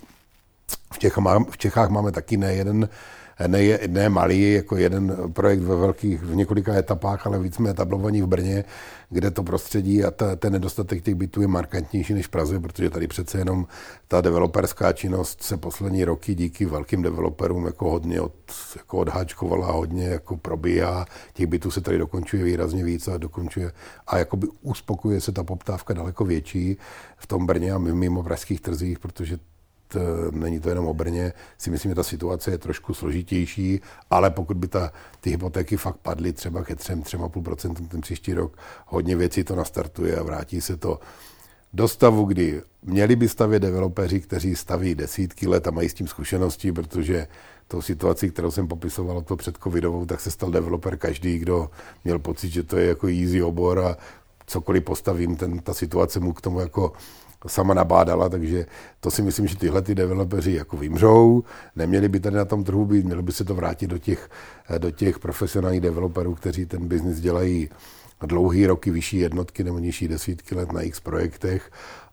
v, 0.92 0.98
Čechách, 0.98 1.22
v 1.50 1.58
Čechách 1.58 1.90
máme 1.90 2.12
taky 2.12 2.36
ne 2.36 2.54
jeden 2.54 2.88
ne, 3.46 3.78
ne 3.86 4.08
malý, 4.08 4.52
jako 4.52 4.76
jeden 4.76 5.16
projekt 5.32 5.60
ve 5.60 5.76
velkých, 5.76 6.22
v 6.22 6.34
několika 6.34 6.74
etapách, 6.74 7.26
ale 7.26 7.38
víc 7.38 7.54
jsme 7.54 7.70
etablovaní 7.70 8.22
v 8.22 8.26
Brně, 8.26 8.64
kde 9.10 9.30
to 9.30 9.42
prostředí 9.42 10.04
a 10.04 10.10
ta, 10.10 10.36
ten 10.36 10.52
nedostatek 10.52 11.02
těch 11.02 11.14
bytů 11.14 11.40
je 11.40 11.48
markantnější 11.48 12.14
než 12.14 12.26
v 12.26 12.30
Praze, 12.30 12.60
protože 12.60 12.90
tady 12.90 13.06
přece 13.06 13.38
jenom 13.38 13.66
ta 14.08 14.20
developerská 14.20 14.92
činnost 14.92 15.42
se 15.42 15.56
poslední 15.56 16.04
roky 16.04 16.34
díky 16.34 16.64
velkým 16.64 17.02
developerům 17.02 17.66
jako 17.66 17.90
hodně 17.90 18.20
od, 18.20 18.34
jako 18.76 18.98
odháčkovala, 18.98 19.72
hodně 19.72 20.06
jako 20.06 20.36
probíhá. 20.36 21.06
Těch 21.32 21.46
bytů 21.46 21.70
se 21.70 21.80
tady 21.80 21.98
dokončuje 21.98 22.44
výrazně 22.44 22.84
víc 22.84 23.08
a 23.08 23.18
dokončuje 23.18 23.72
a 24.06 24.18
jakoby 24.18 24.46
uspokuje 24.62 25.20
se 25.20 25.32
ta 25.32 25.44
poptávka 25.44 25.94
daleko 25.94 26.24
větší 26.24 26.76
v 27.16 27.26
tom 27.26 27.46
Brně 27.46 27.72
a 27.72 27.78
mimo 27.78 28.22
pražských 28.22 28.60
trzích, 28.60 28.98
protože 28.98 29.38
Eh, 29.96 30.00
není 30.30 30.60
to 30.60 30.68
jenom 30.68 30.86
o 30.86 30.94
Brně, 30.94 31.32
si 31.58 31.70
myslím, 31.70 31.90
že 31.90 31.94
ta 31.94 32.02
situace 32.02 32.50
je 32.50 32.58
trošku 32.58 32.94
složitější, 32.94 33.80
ale 34.10 34.30
pokud 34.30 34.56
by 34.56 34.68
ta, 34.68 34.92
ty 35.20 35.30
hypotéky 35.30 35.76
fakt 35.76 35.96
padly 35.96 36.32
třeba 36.32 36.64
ke 36.64 36.76
3, 36.76 36.92
3,5% 36.92 37.88
ten 37.88 38.00
příští 38.00 38.34
rok, 38.34 38.58
hodně 38.86 39.16
věcí 39.16 39.44
to 39.44 39.56
nastartuje 39.56 40.16
a 40.16 40.22
vrátí 40.22 40.60
se 40.60 40.76
to 40.76 41.00
do 41.72 41.88
stavu, 41.88 42.24
kdy 42.24 42.62
měli 42.82 43.16
by 43.16 43.28
stavět 43.28 43.60
developeři, 43.60 44.20
kteří 44.20 44.56
staví 44.56 44.94
desítky 44.94 45.46
let 45.46 45.68
a 45.68 45.70
mají 45.70 45.88
s 45.88 45.94
tím 45.94 46.08
zkušenosti, 46.08 46.72
protože 46.72 47.26
tou 47.68 47.82
situací, 47.82 48.30
kterou 48.30 48.50
jsem 48.50 48.68
popisoval 48.68 49.22
to 49.22 49.36
před 49.36 49.58
covidovou, 49.62 50.06
tak 50.06 50.20
se 50.20 50.30
stal 50.30 50.50
developer 50.50 50.96
každý, 50.96 51.38
kdo 51.38 51.70
měl 52.04 52.18
pocit, 52.18 52.48
že 52.48 52.62
to 52.62 52.76
je 52.76 52.86
jako 52.86 53.06
easy 53.06 53.42
obor 53.42 53.78
a 53.78 53.96
cokoliv 54.46 54.84
postavím, 54.84 55.36
ten, 55.36 55.58
ta 55.58 55.74
situace 55.74 56.20
mu 56.20 56.32
k 56.32 56.40
tomu 56.40 56.60
jako 56.60 56.92
sama 57.46 57.74
nabádala, 57.74 58.28
takže 58.28 58.66
to 59.00 59.10
si 59.10 59.22
myslím, 59.22 59.46
že 59.46 59.56
tyhle 59.56 59.82
ty 59.82 59.94
developeři 59.94 60.52
jako 60.52 60.76
vymřou, 60.76 61.44
neměli 61.76 62.08
by 62.08 62.20
tady 62.20 62.36
na 62.36 62.44
tom 62.44 62.64
trhu 62.64 62.84
být, 62.84 63.04
mělo 63.04 63.22
by 63.22 63.32
se 63.32 63.44
to 63.44 63.54
vrátit 63.54 63.86
do 63.86 63.98
těch, 63.98 64.30
do 64.78 64.90
těch 64.90 65.18
profesionálních 65.18 65.80
developerů, 65.80 66.34
kteří 66.34 66.66
ten 66.66 66.88
biznis 66.88 67.20
dělají 67.20 67.68
dlouhý 68.26 68.66
roky, 68.66 68.90
vyšší 68.90 69.18
jednotky 69.18 69.64
nebo 69.64 69.78
nižší 69.78 70.08
desítky 70.08 70.54
let 70.54 70.72
na 70.72 70.80
x 70.80 71.00
projektech. 71.00 71.70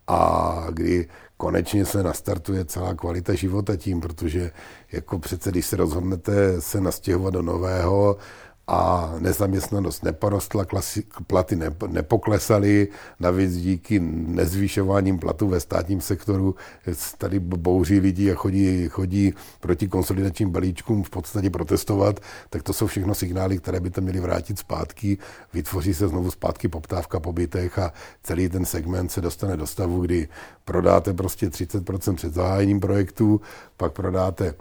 A 0.08 0.68
kdy 0.72 1.08
konečně 1.38 1.86
se 1.86 2.04
nastartuje 2.04 2.66
celá 2.66 2.94
kvalita 2.94 3.34
života 3.34 3.76
tím, 3.76 4.02
protože 4.02 4.52
jako 4.92 5.20
přece, 5.20 5.52
když 5.52 5.66
se 5.66 5.76
rozhodnete 5.76 6.62
se 6.62 6.82
nastěhovat 6.82 7.34
do 7.34 7.42
nového 7.42 8.18
a 8.68 9.14
nezaměstnanost 9.20 10.04
neporostla, 10.04 10.66
klasi, 10.66 11.04
platy 11.28 11.56
ne, 11.56 11.76
nepoklesaly, 11.88 12.88
navíc 13.20 13.58
díky 13.58 14.00
nezvýšováním 14.00 15.20
platů 15.20 15.48
ve 15.48 15.60
státním 15.60 16.02
sektoru 16.02 16.56
tady 17.18 17.40
bouří 17.40 18.00
lidi 18.00 18.32
a 18.32 18.36
chodí, 18.36 18.90
chodí 18.90 19.34
proti 19.60 19.88
konsolidačním 19.88 20.50
balíčkům 20.52 21.04
v 21.04 21.10
podstatě 21.10 21.50
protestovat, 21.50 22.20
tak 22.50 22.64
to 22.64 22.74
jsou 22.74 22.88
všechno 22.88 23.16
signály, 23.16 23.58
které 23.58 23.80
by 23.80 23.90
to 23.90 24.02
měly 24.02 24.20
vrátit 24.20 24.60
zpátky, 24.60 25.18
vytvoří 25.54 25.94
se 25.94 26.08
znovu 26.08 26.32
zpátky 26.32 26.68
poptávka 26.68 27.20
po 27.20 27.34
bytech 27.34 27.80
a 27.80 27.94
celý 28.24 28.50
ten 28.50 28.66
segment 28.66 29.12
se 29.12 29.22
dostane 29.22 29.58
do 29.58 29.68
stavu, 29.68 30.02
kdy 30.02 30.28
prodáte 30.66 31.14
prostě 31.14 31.48
30% 31.48 32.16
před 32.16 32.34
zahájením 32.34 32.80
projektu, 32.80 33.42
pak 33.78 33.94
prodáte 33.94 34.54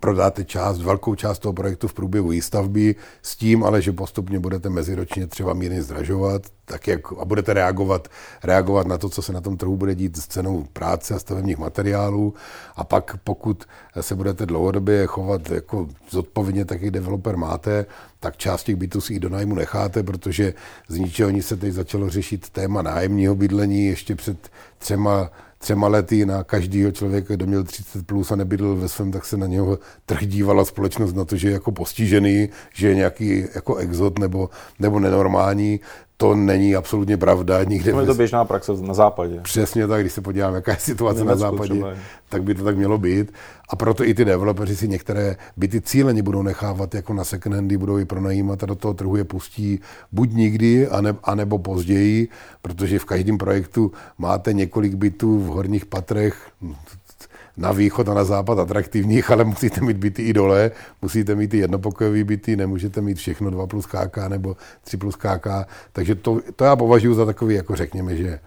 prodáte 0.00 0.44
část, 0.44 0.78
velkou 0.78 1.14
část 1.14 1.38
toho 1.38 1.52
projektu 1.52 1.88
v 1.88 1.94
průběhu 1.94 2.28
výstavby 2.28 2.94
s 3.22 3.36
tím, 3.36 3.64
ale 3.64 3.82
že 3.82 3.92
postupně 3.92 4.40
budete 4.40 4.68
meziročně 4.68 5.26
třeba 5.26 5.54
mírně 5.54 5.82
zdražovat, 5.82 6.42
tak 6.64 6.88
jak, 6.88 7.12
a 7.12 7.24
budete 7.24 7.54
reagovat, 7.54 8.08
reagovat 8.44 8.86
na 8.86 8.98
to, 8.98 9.08
co 9.08 9.22
se 9.22 9.32
na 9.32 9.40
tom 9.40 9.56
trhu 9.56 9.76
bude 9.76 9.94
dít 9.94 10.16
s 10.16 10.26
cenou 10.26 10.64
práce 10.72 11.14
a 11.14 11.18
stavebních 11.18 11.58
materiálů. 11.58 12.34
A 12.76 12.84
pak, 12.84 13.16
pokud 13.24 13.64
se 14.00 14.14
budete 14.14 14.46
dlouhodobě 14.46 15.06
chovat 15.06 15.50
jako 15.50 15.88
zodpovědně, 16.10 16.64
tak 16.64 16.82
jak 16.82 16.90
developer 16.90 17.36
máte, 17.36 17.86
tak 18.20 18.36
část 18.36 18.64
těch 18.64 18.76
bytů 18.76 19.00
si 19.00 19.14
i 19.14 19.20
do 19.20 19.28
nájmu 19.28 19.54
necháte, 19.54 20.02
protože 20.02 20.54
z 20.88 20.98
ničeho 20.98 21.30
nic 21.30 21.46
se 21.46 21.56
teď 21.56 21.72
začalo 21.72 22.10
řešit 22.10 22.50
téma 22.50 22.82
nájemního 22.82 23.34
bydlení 23.34 23.86
ještě 23.86 24.14
před 24.14 24.50
třema 24.78 25.30
třema 25.66 25.88
lety 25.88 26.26
na 26.26 26.44
každého 26.44 26.92
člověka, 26.92 27.34
kdo 27.34 27.46
měl 27.46 27.64
30 27.64 28.06
plus 28.06 28.30
a 28.30 28.36
nebydl 28.36 28.76
ve 28.76 28.88
svém, 28.88 29.12
tak 29.12 29.24
se 29.24 29.36
na 29.36 29.46
něho 29.46 29.78
trh 30.06 30.26
dívala 30.26 30.64
společnost 30.64 31.12
na 31.12 31.24
to, 31.24 31.36
že 31.36 31.48
je 31.48 31.52
jako 31.52 31.72
postižený, 31.72 32.48
že 32.74 32.88
je 32.88 32.94
nějaký 32.94 33.44
jako 33.54 33.76
exot 33.76 34.18
nebo, 34.18 34.50
nebo 34.78 35.00
nenormální. 35.00 35.80
To 36.18 36.34
není 36.34 36.76
absolutně 36.76 37.16
pravda. 37.16 37.64
Nikde 37.64 37.92
to 37.92 38.00
je 38.00 38.06
to 38.06 38.14
běžná 38.14 38.44
praxe 38.44 38.72
na 38.80 38.94
západě. 38.94 39.40
Přesně 39.42 39.86
tak, 39.86 40.00
když 40.00 40.12
se 40.12 40.20
podíváme, 40.20 40.56
jaká 40.56 40.72
je 40.72 40.78
situace 40.78 41.18
Německu 41.18 41.42
na 41.42 41.50
západě, 41.50 41.74
třeba. 41.74 41.94
tak 42.28 42.42
by 42.42 42.54
to 42.54 42.64
tak 42.64 42.76
mělo 42.76 42.98
být. 42.98 43.32
A 43.68 43.76
proto 43.76 44.04
i 44.04 44.14
ty 44.14 44.24
developeři 44.24 44.76
si 44.76 44.88
některé 44.88 45.36
byty 45.56 45.80
cíleně 45.80 46.22
budou 46.22 46.42
nechávat 46.42 46.94
jako 46.94 47.14
na 47.14 47.24
second 47.24 47.54
handy, 47.54 47.76
budou 47.76 47.98
ji 47.98 48.04
pronajímat 48.04 48.62
a 48.62 48.66
do 48.66 48.74
toho 48.74 48.94
trhu 48.94 49.16
je 49.16 49.24
pustí 49.24 49.80
buď 50.12 50.32
nikdy, 50.32 50.88
anebo 51.22 51.58
později, 51.58 52.28
protože 52.62 52.98
v 52.98 53.04
každém 53.04 53.38
projektu 53.38 53.92
máte 54.18 54.52
několik 54.52 54.94
bytů 54.94 55.38
v 55.38 55.46
horních 55.46 55.86
patrech, 55.86 56.50
na 57.56 57.72
východ 57.72 58.08
a 58.08 58.14
na 58.14 58.24
západ 58.24 58.58
atraktivních, 58.58 59.30
ale 59.30 59.44
musíte 59.44 59.80
mít 59.80 59.96
byty 59.96 60.22
i 60.22 60.32
dole, 60.32 60.70
musíte 61.02 61.34
mít 61.34 61.54
i 61.54 61.58
jednopokojové 61.58 62.24
byty, 62.24 62.56
nemůžete 62.56 63.00
mít 63.00 63.18
všechno 63.18 63.50
2 63.50 63.66
plus 63.66 63.86
KK 63.86 64.16
nebo 64.28 64.56
3 64.84 64.96
plus 64.96 65.16
KK, 65.16 65.46
takže 65.92 66.14
to, 66.14 66.40
to 66.56 66.64
já 66.64 66.76
považuji 66.76 67.14
za 67.14 67.26
takový, 67.26 67.54
jako 67.54 67.76
řekněme, 67.76 68.16
že 68.16 68.40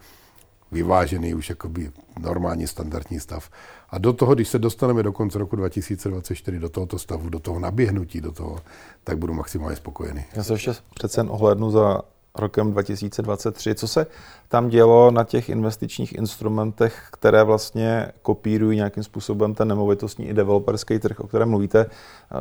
vyvážený 0.71 1.33
už 1.33 1.49
jakoby 1.49 1.91
normální 2.19 2.67
standardní 2.67 3.19
stav. 3.19 3.49
A 3.89 3.97
do 3.97 4.13
toho, 4.13 4.35
když 4.35 4.47
se 4.47 4.59
dostaneme 4.59 5.03
do 5.03 5.11
konce 5.11 5.39
roku 5.39 5.55
2024, 5.55 6.59
do 6.59 6.69
tohoto 6.69 6.99
stavu, 6.99 7.29
do 7.29 7.39
toho 7.39 7.59
naběhnutí, 7.59 8.21
do 8.21 8.31
toho, 8.31 8.59
tak 9.03 9.17
budu 9.17 9.33
maximálně 9.33 9.75
spokojený. 9.75 10.25
Já 10.35 10.43
se 10.43 10.53
ještě 10.53 10.71
přece 10.93 11.21
ohlednu 11.21 11.71
za 11.71 12.01
rokem 12.35 12.71
2023. 12.71 13.75
Co 13.75 13.87
se 13.87 14.07
tam 14.47 14.69
dělo 14.69 15.11
na 15.11 15.23
těch 15.23 15.49
investičních 15.49 16.15
instrumentech, 16.15 17.07
které 17.11 17.43
vlastně 17.43 18.11
kopírují 18.21 18.77
nějakým 18.77 19.03
způsobem 19.03 19.53
ten 19.53 19.67
nemovitostní 19.67 20.27
i 20.27 20.33
developerský 20.33 20.99
trh, 20.99 21.19
o 21.19 21.27
kterém 21.27 21.49
mluvíte? 21.49 21.85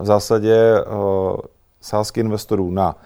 V 0.00 0.06
zásadě 0.06 0.74
uh, 0.80 1.36
sázky 1.80 2.20
investorů 2.20 2.70
na 2.70 2.96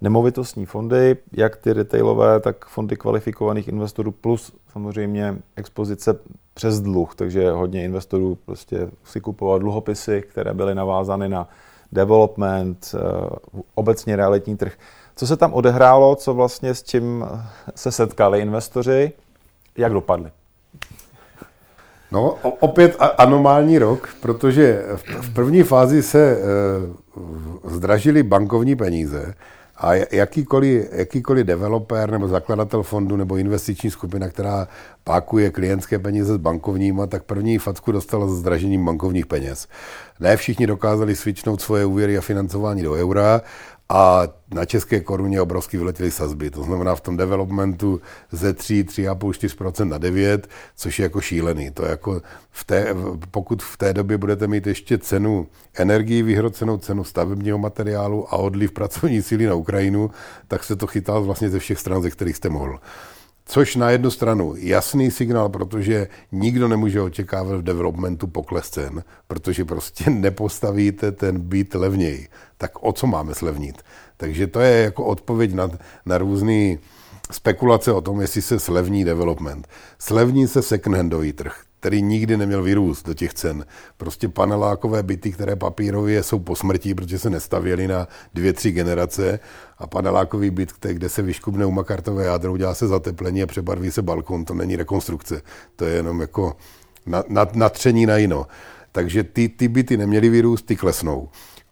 nemovitostní 0.00 0.66
fondy, 0.66 1.16
jak 1.32 1.56
ty 1.56 1.72
retailové, 1.72 2.40
tak 2.40 2.66
fondy 2.66 2.96
kvalifikovaných 2.96 3.68
investorů, 3.68 4.10
plus 4.10 4.52
samozřejmě 4.72 5.36
expozice 5.56 6.18
přes 6.54 6.80
dluh, 6.80 7.14
takže 7.14 7.50
hodně 7.50 7.84
investorů 7.84 8.38
prostě 8.46 8.90
si 9.04 9.20
kupovalo 9.20 9.58
dluhopisy, 9.58 10.22
které 10.22 10.54
byly 10.54 10.74
navázány 10.74 11.28
na 11.28 11.48
development, 11.92 12.94
uh, 12.94 13.00
obecně 13.74 14.16
realitní 14.16 14.56
trh. 14.56 14.72
Co 15.16 15.26
se 15.26 15.36
tam 15.36 15.52
odehrálo, 15.54 16.16
co 16.16 16.34
vlastně 16.34 16.74
s 16.74 16.82
čím 16.82 17.24
se 17.74 17.92
setkali 17.92 18.40
investoři, 18.40 19.12
jak 19.76 19.92
dopadli? 19.92 20.30
No, 22.12 22.38
opět 22.42 22.96
anomální 23.18 23.78
rok, 23.78 24.08
protože 24.20 24.84
v 25.20 25.34
první 25.34 25.62
fázi 25.62 26.02
se 26.02 26.36
uh, 26.36 27.70
zdražily 27.70 28.22
bankovní 28.22 28.76
peníze 28.76 29.34
a 29.80 29.94
jakýkoliv, 30.12 30.88
jakýkoliv 30.92 31.46
developer 31.46 32.10
nebo 32.10 32.28
zakladatel 32.28 32.82
fondu 32.82 33.16
nebo 33.16 33.36
investiční 33.36 33.90
skupina, 33.90 34.28
která 34.28 34.68
pákuje 35.04 35.50
klientské 35.50 35.98
peníze 35.98 36.34
s 36.34 36.36
bankovníma, 36.36 37.06
tak 37.06 37.22
první 37.22 37.58
facku 37.58 37.92
dostala 37.92 38.26
za 38.26 38.34
zdražením 38.34 38.84
bankovních 38.84 39.26
peněz. 39.26 39.68
Ne 40.20 40.36
všichni 40.36 40.66
dokázali 40.66 41.16
svičnout 41.16 41.60
svoje 41.60 41.84
úvěry 41.84 42.18
a 42.18 42.20
financování 42.20 42.82
do 42.82 42.92
eura 42.92 43.40
a 43.92 44.28
na 44.54 44.64
české 44.64 45.00
koruně 45.00 45.40
obrovsky 45.40 45.76
vyletěly 45.76 46.10
sazby. 46.10 46.50
To 46.50 46.62
znamená 46.62 46.94
v 46.94 47.00
tom 47.00 47.16
developmentu 47.16 48.00
ze 48.32 48.52
3, 48.52 48.84
3,5, 48.84 49.32
4 49.32 49.84
na 49.84 49.98
9, 49.98 50.48
což 50.76 50.98
je 50.98 51.02
jako 51.02 51.20
šílený. 51.20 51.70
To 51.70 51.84
jako 51.84 52.22
v 52.50 52.64
té, 52.64 52.94
pokud 53.30 53.62
v 53.62 53.76
té 53.76 53.94
době 53.94 54.18
budete 54.18 54.46
mít 54.46 54.66
ještě 54.66 54.98
cenu 54.98 55.46
energii 55.74 56.22
vyhrocenou, 56.22 56.78
cenu 56.78 57.04
stavebního 57.04 57.58
materiálu 57.58 58.34
a 58.34 58.36
odliv 58.36 58.72
pracovní 58.72 59.22
síly 59.22 59.46
na 59.46 59.54
Ukrajinu, 59.54 60.10
tak 60.48 60.64
se 60.64 60.76
to 60.76 60.86
chytal 60.86 61.22
vlastně 61.22 61.50
ze 61.50 61.58
všech 61.58 61.78
stran, 61.78 62.02
ze 62.02 62.10
kterých 62.10 62.36
jste 62.36 62.48
mohl. 62.48 62.78
Což 63.44 63.76
na 63.76 63.90
jednu 63.90 64.10
stranu 64.10 64.54
jasný 64.56 65.10
signál, 65.10 65.48
protože 65.48 66.08
nikdo 66.32 66.68
nemůže 66.68 67.00
očekávat 67.00 67.56
v 67.58 67.62
developmentu 67.62 68.26
pokles 68.26 68.70
cen, 68.70 69.04
protože 69.26 69.64
prostě 69.64 70.10
nepostavíte 70.10 71.12
ten 71.12 71.40
byt 71.40 71.74
levněji. 71.74 72.28
Tak 72.58 72.72
o 72.80 72.92
co 72.92 73.06
máme 73.06 73.34
slevnit? 73.34 73.82
Takže 74.16 74.46
to 74.46 74.60
je 74.60 74.82
jako 74.82 75.04
odpověď 75.04 75.54
na, 75.54 75.70
na 76.06 76.18
různé 76.18 76.76
spekulace 77.30 77.92
o 77.92 78.00
tom, 78.00 78.20
jestli 78.20 78.42
se 78.42 78.58
slevní 78.58 79.04
development. 79.04 79.68
Slevní 79.98 80.48
se 80.48 80.60
second-handový 80.60 81.32
trh 81.32 81.62
který 81.80 82.02
nikdy 82.02 82.36
neměl 82.36 82.62
vyrůst 82.62 83.06
do 83.06 83.14
těch 83.14 83.34
cen. 83.34 83.66
Prostě 83.96 84.28
panelákové 84.28 85.02
byty, 85.02 85.32
které 85.32 85.56
papírově 85.56 86.22
jsou 86.22 86.38
po 86.38 86.56
smrti, 86.56 86.94
protože 86.94 87.18
se 87.18 87.30
nestavěly 87.30 87.88
na 87.88 88.08
dvě, 88.34 88.52
tři 88.52 88.72
generace 88.72 89.40
a 89.78 89.86
panelákový 89.86 90.50
byt, 90.50 90.72
kde 90.92 91.08
se 91.08 91.22
vyškubne 91.22 91.66
umakartové 91.66 92.24
jádro, 92.24 92.52
udělá 92.52 92.74
se 92.74 92.88
zateplení 92.88 93.42
a 93.42 93.46
přebarví 93.46 93.90
se 93.90 94.02
balkon, 94.02 94.44
to 94.44 94.54
není 94.54 94.76
rekonstrukce. 94.76 95.42
To 95.76 95.84
je 95.84 95.94
jenom 95.94 96.20
jako 96.20 96.56
natření 97.54 98.06
na 98.06 98.16
jino. 98.16 98.46
Takže 98.92 99.24
ty, 99.24 99.48
ty 99.48 99.68
byty 99.68 99.96
neměly 99.96 100.28
vyrůst, 100.28 100.66
ty 100.66 100.76
klesnou 100.76 101.28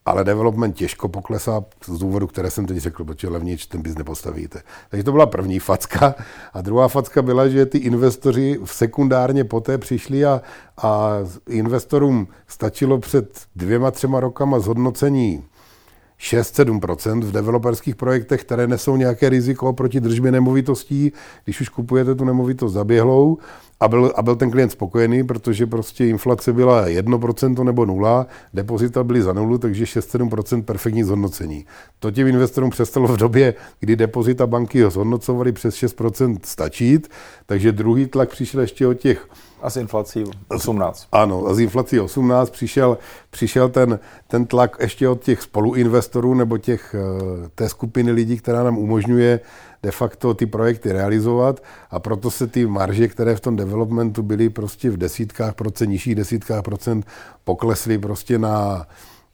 ale 0.09 0.25
development 0.25 0.77
těžko 0.77 1.09
poklesá 1.09 1.65
z 1.87 1.99
důvodu, 1.99 2.27
které 2.27 2.51
jsem 2.51 2.67
teď 2.67 2.77
řekl, 2.77 3.05
protože 3.05 3.29
levnější 3.29 3.69
ten 3.69 3.83
biz 3.83 3.99
nepostavíte. 3.99 4.63
Takže 4.91 5.05
to 5.05 5.13
byla 5.13 5.27
první 5.27 5.59
facka. 5.59 6.15
A 6.53 6.61
druhá 6.61 6.89
facka 6.89 7.23
byla, 7.23 7.49
že 7.49 7.67
ty 7.67 7.79
investoři 7.79 8.59
v 8.65 8.73
sekundárně 8.73 9.45
poté 9.45 9.79
přišli 9.79 10.25
a, 10.25 10.43
a 10.83 11.13
investorům 11.49 12.29
stačilo 12.47 12.99
před 12.99 13.41
dvěma, 13.57 13.91
třema 13.91 14.21
rokama 14.21 14.59
zhodnocení 14.61 15.45
6-7% 16.21 17.21
v 17.21 17.33
developerských 17.33 17.97
projektech, 17.97 18.41
které 18.41 18.67
nesou 18.67 18.97
nějaké 18.97 19.29
riziko 19.29 19.73
proti 19.73 20.01
držbě 20.01 20.33
nemovitostí, 20.33 21.13
když 21.45 21.61
už 21.61 21.69
kupujete 21.69 22.15
tu 22.15 22.25
nemovitost 22.25 22.73
zaběhlou, 22.73 23.39
a 23.81 23.89
byl, 23.89 24.13
a 24.17 24.23
byl 24.23 24.37
ten 24.37 24.51
klient 24.51 24.71
spokojený, 24.71 25.25
protože 25.25 25.67
prostě 25.67 26.07
inflace 26.07 26.53
byla 26.53 26.87
1% 26.87 27.65
nebo 27.65 27.87
0, 27.87 28.27
depozita 28.55 29.05
byly 29.05 29.23
za 29.23 29.33
nulu, 29.33 29.59
takže 29.59 29.85
6-7% 29.85 30.63
perfektní 30.63 31.05
zhodnocení. 31.05 31.67
To 31.99 32.11
těm 32.11 32.27
investorům 32.27 32.71
přestalo 32.71 33.09
v 33.09 33.17
době, 33.17 33.55
kdy 33.81 33.97
depozita 33.97 34.47
banky 34.47 34.91
zhodnocovaly 34.91 35.53
přes 35.53 35.75
6% 35.75 36.39
stačit, 36.45 37.11
takže 37.47 37.73
druhý 37.73 38.07
tlak 38.07 38.31
přišel 38.31 38.61
ještě 38.61 38.87
od 38.87 38.95
těch 38.95 39.29
a 39.63 39.71
s 39.71 39.77
inflací 39.77 40.25
18. 40.49 41.09
Ano, 41.13 41.47
a 41.47 41.55
z 41.55 41.61
inflací 41.61 42.01
18 42.01 42.51
přišel, 42.51 42.99
přišel 43.31 43.69
ten, 43.69 43.99
ten 44.27 44.47
tlak 44.47 44.77
ještě 44.81 45.09
od 45.09 45.23
těch 45.23 45.43
spoluinvestorů 45.43 46.35
nebo 46.35 46.59
těch, 46.59 46.95
eh, 46.95 47.49
té 47.55 47.69
skupiny 47.69 48.13
lidí, 48.13 48.37
která 48.39 48.63
nám 48.63 48.79
umožňuje 48.79 49.41
de 49.83 49.91
facto 49.91 50.35
ty 50.35 50.47
projekty 50.47 50.93
realizovat 50.93 51.63
a 51.91 51.99
proto 51.99 52.31
se 52.31 52.47
ty 52.47 52.67
marže, 52.67 53.09
které 53.09 53.37
v 53.37 53.41
tom 53.41 53.57
developmentu 53.57 54.23
byly 54.23 54.49
prostě 54.49 54.91
v 54.91 54.97
desítkách 54.97 55.55
procent, 55.55 55.91
nižších 55.91 56.15
desítkách 56.15 56.63
procent, 56.63 57.07
poklesly 57.45 57.99
prostě 57.99 58.39
na 58.39 58.87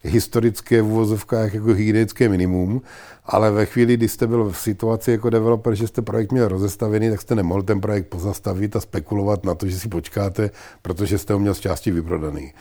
historické 0.04 0.82
v 0.82 0.86
uvozovkách 0.86 1.54
jako 1.54 1.66
hygienické 1.66 2.28
minimum, 2.28 2.82
ale 3.24 3.50
ve 3.50 3.66
chvíli, 3.66 3.96
kdy 3.96 4.08
jste 4.08 4.26
byl 4.26 4.50
v 4.50 4.58
situaci 4.58 5.10
jako 5.10 5.30
developer, 5.30 5.74
že 5.74 5.86
jste 5.86 6.02
projekt 6.02 6.32
měl 6.32 6.48
rozestavený, 6.48 7.10
tak 7.10 7.20
jste 7.20 7.34
nemohl 7.34 7.62
ten 7.62 7.80
projekt 7.80 8.08
pozastavit 8.08 8.76
a 8.76 8.80
spekulovat 8.80 9.44
na 9.44 9.54
to, 9.54 9.66
že 9.66 9.78
si 9.78 9.88
počkáte, 9.88 10.50
protože 10.82 11.18
jste 11.18 11.32
ho 11.32 11.38
měl 11.38 11.54
z 11.54 11.60
části 11.60 11.90
vyprodaný. 11.90 12.52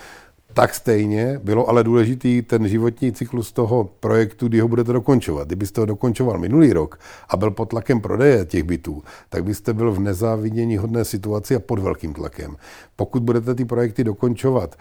tak 0.53 0.73
stejně 0.75 1.39
bylo 1.43 1.69
ale 1.69 1.83
důležitý 1.83 2.41
ten 2.41 2.67
životní 2.67 3.11
cyklus 3.11 3.51
toho 3.51 3.89
projektu, 3.99 4.47
kdy 4.47 4.59
ho 4.59 4.67
budete 4.67 4.93
dokončovat. 4.93 5.47
Kdybyste 5.47 5.81
ho 5.81 5.85
dokončoval 5.85 6.39
minulý 6.39 6.73
rok 6.73 6.99
a 7.29 7.37
byl 7.37 7.51
pod 7.51 7.65
tlakem 7.69 8.01
prodeje 8.01 8.45
těch 8.45 8.63
bytů, 8.63 9.03
tak 9.29 9.43
byste 9.43 9.73
byl 9.73 9.91
v 9.91 9.99
nezávidění 9.99 10.77
hodné 10.77 11.05
situaci 11.05 11.55
a 11.55 11.59
pod 11.59 11.79
velkým 11.79 12.13
tlakem. 12.13 12.55
Pokud 12.95 13.23
budete 13.23 13.55
ty 13.55 13.65
projekty 13.65 14.03
dokončovat 14.03 14.75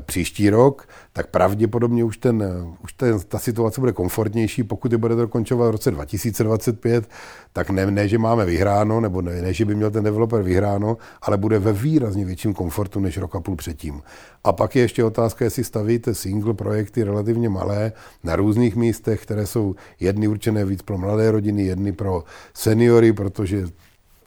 příští 0.00 0.50
rok, 0.50 0.88
tak 1.12 1.26
pravděpodobně 1.26 2.04
už, 2.04 2.16
ten, 2.16 2.42
eh, 2.42 2.76
už 2.84 2.92
ten, 2.92 3.20
ta 3.28 3.38
situace 3.38 3.80
bude 3.80 3.92
komfortnější. 3.92 4.62
Pokud 4.62 4.92
je 4.92 4.98
budete 4.98 5.20
dokončovat 5.20 5.68
v 5.68 5.70
roce 5.70 5.90
2025, 5.90 7.08
tak 7.52 7.70
ne, 7.70 7.90
ne 7.90 8.08
že 8.08 8.18
máme 8.18 8.44
vyhráno, 8.44 9.00
nebo 9.00 9.22
ne, 9.22 9.42
ne, 9.42 9.52
že 9.52 9.64
by 9.64 9.74
měl 9.74 9.90
ten 9.90 10.04
developer 10.04 10.42
vyhráno, 10.42 10.96
ale 11.22 11.36
bude 11.36 11.58
ve 11.58 11.72
výrazně 11.72 12.24
větším 12.24 12.54
komfortu 12.54 13.00
než 13.00 13.18
rok 13.18 13.36
a 13.36 13.40
půl 13.40 13.56
předtím. 13.56 14.02
A 14.44 14.52
pak 14.52 14.76
je 14.76 14.82
ještě 14.82 15.04
otázka, 15.04 15.44
jestli 15.44 15.64
stavíte 15.64 16.14
single 16.14 16.54
projekty 16.54 17.02
relativně 17.02 17.48
malé 17.48 17.92
na 18.24 18.36
různých 18.36 18.76
místech, 18.76 19.22
které 19.22 19.46
jsou 19.46 19.74
jedny 20.00 20.28
určené 20.28 20.64
víc 20.64 20.82
pro 20.82 20.98
mladé 20.98 21.30
rodiny, 21.30 21.62
jedny 21.62 21.92
pro 21.92 22.24
seniory, 22.54 23.12
protože 23.12 23.66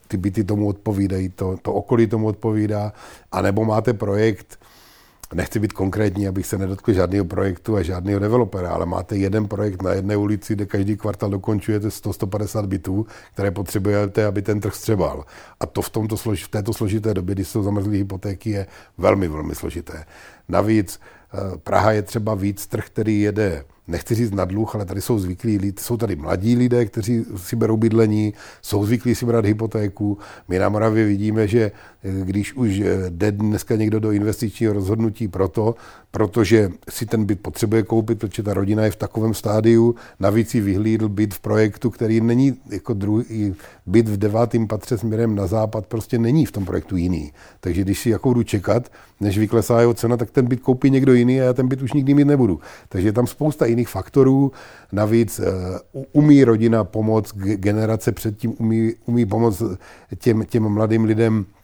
ty 0.07 0.17
byty 0.17 0.43
tomu 0.43 0.67
odpovídají, 0.67 1.29
to, 1.29 1.57
to 1.61 1.73
okolí 1.73 2.07
tomu 2.07 2.27
odpovídá, 2.27 2.93
anebo 3.31 3.65
máte 3.65 3.93
projekt, 3.93 4.59
nechci 5.33 5.59
být 5.59 5.73
konkrétní, 5.73 6.27
abych 6.27 6.45
se 6.45 6.57
nedotkl 6.57 6.93
žádného 6.93 7.25
projektu 7.25 7.75
a 7.75 7.81
žádného 7.81 8.19
developera, 8.19 8.69
ale 8.69 8.85
máte 8.85 9.17
jeden 9.17 9.47
projekt 9.47 9.81
na 9.81 9.93
jedné 9.93 10.17
ulici, 10.17 10.55
kde 10.55 10.65
každý 10.65 10.97
kvartal 10.97 11.29
dokončujete 11.29 11.87
100-150 11.87 12.67
bytů, 12.67 13.05
které 13.33 13.51
potřebujete, 13.51 14.25
aby 14.25 14.41
ten 14.41 14.59
trh 14.59 14.75
střebal. 14.75 15.25
A 15.59 15.65
to 15.65 15.81
v, 15.81 15.89
tomto, 15.89 16.15
v 16.15 16.47
této 16.49 16.73
složité 16.73 17.13
době, 17.13 17.35
kdy 17.35 17.45
jsou 17.45 17.63
zamrzlé 17.63 17.93
hypotéky, 17.93 18.49
je 18.49 18.67
velmi, 18.97 19.27
velmi 19.27 19.55
složité. 19.55 20.05
Navíc 20.49 20.99
eh, 21.33 21.57
Praha 21.57 21.91
je 21.91 22.01
třeba 22.01 22.35
víc 22.35 22.67
trh, 22.67 22.85
který 22.85 23.21
jede 23.21 23.65
nechci 23.87 24.15
říct 24.15 24.31
na 24.31 24.45
dluh, 24.45 24.75
ale 24.75 24.85
tady 24.85 25.01
jsou 25.01 25.19
zvyklí 25.19 25.57
lidi, 25.57 25.73
jsou 25.79 25.97
tady 25.97 26.15
mladí 26.15 26.55
lidé, 26.55 26.85
kteří 26.85 27.25
si 27.35 27.55
berou 27.55 27.77
bydlení, 27.77 28.33
jsou 28.61 28.85
zvyklí 28.85 29.15
si 29.15 29.25
brát 29.25 29.45
hypotéku. 29.45 30.17
My 30.47 30.59
na 30.59 30.69
Moravě 30.69 31.05
vidíme, 31.05 31.47
že 31.47 31.71
eh, 32.03 32.11
když 32.23 32.53
už 32.53 32.79
eh, 32.79 33.09
jde 33.09 33.31
dneska 33.31 33.75
někdo 33.75 33.99
do 33.99 34.11
investičního 34.11 34.73
rozhodnutí 34.73 35.27
proto, 35.27 35.75
protože 36.11 36.69
si 36.89 37.05
ten 37.05 37.25
byt 37.25 37.39
potřebuje 37.39 37.83
koupit, 37.83 38.19
protože 38.19 38.43
ta 38.43 38.53
rodina 38.53 38.83
je 38.83 38.91
v 38.91 38.95
takovém 38.95 39.33
stádiu, 39.33 39.95
navíc 40.19 40.49
si 40.49 40.61
vyhlídl 40.61 41.09
byt 41.09 41.33
v 41.33 41.39
projektu, 41.39 41.89
který 41.89 42.21
není 42.21 42.57
jako 42.69 42.93
druhý 42.93 43.55
byt 43.85 44.07
v 44.07 44.17
devátém 44.17 44.67
patře 44.67 44.97
směrem 44.97 45.35
na 45.35 45.47
západ, 45.47 45.85
prostě 45.85 46.19
není 46.19 46.45
v 46.45 46.51
tom 46.51 46.65
projektu 46.65 46.97
jiný. 46.97 47.33
Takže 47.59 47.81
když 47.81 47.99
si 47.99 48.09
jako 48.09 48.27
budu 48.29 48.43
čekat, 48.43 48.91
než 49.19 49.37
vyklesá 49.37 49.79
jeho 49.79 49.93
cena, 49.93 50.17
tak 50.17 50.31
ten 50.31 50.45
byt 50.45 50.59
koupí 50.59 50.89
někdo 50.89 51.13
jiný 51.13 51.41
a 51.41 51.43
já 51.43 51.53
ten 51.53 51.67
byt 51.67 51.81
už 51.81 51.93
nikdy 51.93 52.13
mít 52.13 52.25
nebudu. 52.25 52.59
Takže 52.89 53.07
je 53.07 53.13
tam 53.13 53.27
spousta 53.27 53.65
jiných 53.73 53.89
faktorů. 53.89 54.51
Navíc 54.91 55.39
uh, 55.39 56.03
umí 56.11 56.43
rodina 56.43 56.83
pomoct, 56.83 57.35
generace 57.35 58.11
předtím 58.11 58.53
umí, 58.59 58.93
umí 59.05 59.25
pomoct 59.25 59.63
těm, 60.17 60.45
těm 60.45 60.69
mladým 60.69 61.03
lidem 61.03 61.45
Eh, 61.45 61.62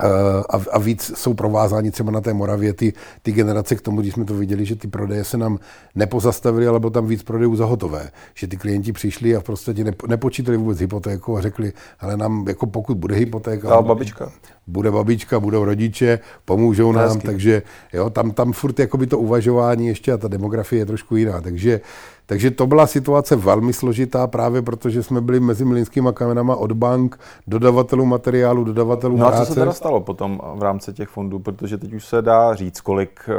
a, 0.00 0.60
a 0.72 0.78
víc 0.78 1.12
jsou 1.16 1.34
provázáni 1.34 1.90
třeba 1.90 2.12
na 2.12 2.20
té 2.20 2.34
Moravě 2.34 2.72
ty, 2.72 2.92
ty 3.22 3.32
generace 3.32 3.76
k 3.76 3.80
tomu, 3.80 4.00
když 4.00 4.14
jsme 4.14 4.24
to 4.24 4.34
viděli, 4.34 4.64
že 4.64 4.76
ty 4.76 4.88
prodeje 4.88 5.24
se 5.24 5.38
nám 5.38 5.58
nepozastavily, 5.94 6.66
ale 6.66 6.80
bylo 6.80 6.90
tam 6.90 7.06
víc 7.06 7.22
prodejů 7.22 7.56
za 7.56 7.64
hotové. 7.64 8.10
Že 8.34 8.46
ty 8.46 8.56
klienti 8.56 8.92
přišli 8.92 9.36
a 9.36 9.40
v 9.40 9.44
podstatě 9.44 9.84
nepo, 9.84 10.06
nepočítali 10.06 10.56
vůbec 10.56 10.78
hypotéku 10.80 11.36
a 11.36 11.40
řekli, 11.40 11.72
ale 12.00 12.16
nám, 12.16 12.44
jako 12.48 12.66
pokud 12.66 12.96
bude 12.96 13.14
hypotéka, 13.16 13.68
Dál 13.68 13.82
babička. 13.82 14.32
bude 14.66 14.90
babička, 14.90 15.40
budou 15.40 15.64
rodiče, 15.64 16.18
pomůžou 16.44 16.92
nám, 16.92 17.08
Hezky. 17.08 17.26
takže 17.26 17.62
jo, 17.92 18.10
tam, 18.10 18.30
tam 18.30 18.52
furt 18.52 18.78
jakoby 18.78 19.06
to 19.06 19.18
uvažování 19.18 19.86
ještě 19.86 20.12
a 20.12 20.16
ta 20.16 20.28
demografie 20.28 20.80
je 20.82 20.86
trošku 20.86 21.16
jiná. 21.16 21.40
Takže 21.40 21.80
takže 22.26 22.50
to 22.50 22.66
byla 22.66 22.86
situace 22.86 23.36
velmi 23.36 23.72
složitá 23.72 24.26
právě 24.26 24.62
protože 24.62 25.02
jsme 25.02 25.20
byli 25.20 25.40
mezi 25.40 25.64
mlínskými 25.64 26.08
kamenama 26.14 26.56
od 26.56 26.72
bank, 26.72 27.20
dodavatelů 27.46 28.04
materiálu, 28.04 28.64
dodavatelů 28.64 29.16
no 29.16 29.26
práce. 29.26 29.36
No 29.36 29.42
a 29.42 29.46
co 29.46 29.54
se 29.54 29.60
teda 29.60 29.72
stalo 29.72 30.00
potom 30.00 30.40
v 30.54 30.62
rámci 30.62 30.92
těch 30.92 31.08
fondů, 31.08 31.38
protože 31.38 31.78
teď 31.78 31.92
už 31.92 32.06
se 32.06 32.22
dá 32.22 32.54
říct, 32.54 32.80
kolik 32.80 33.20
eh, 33.28 33.34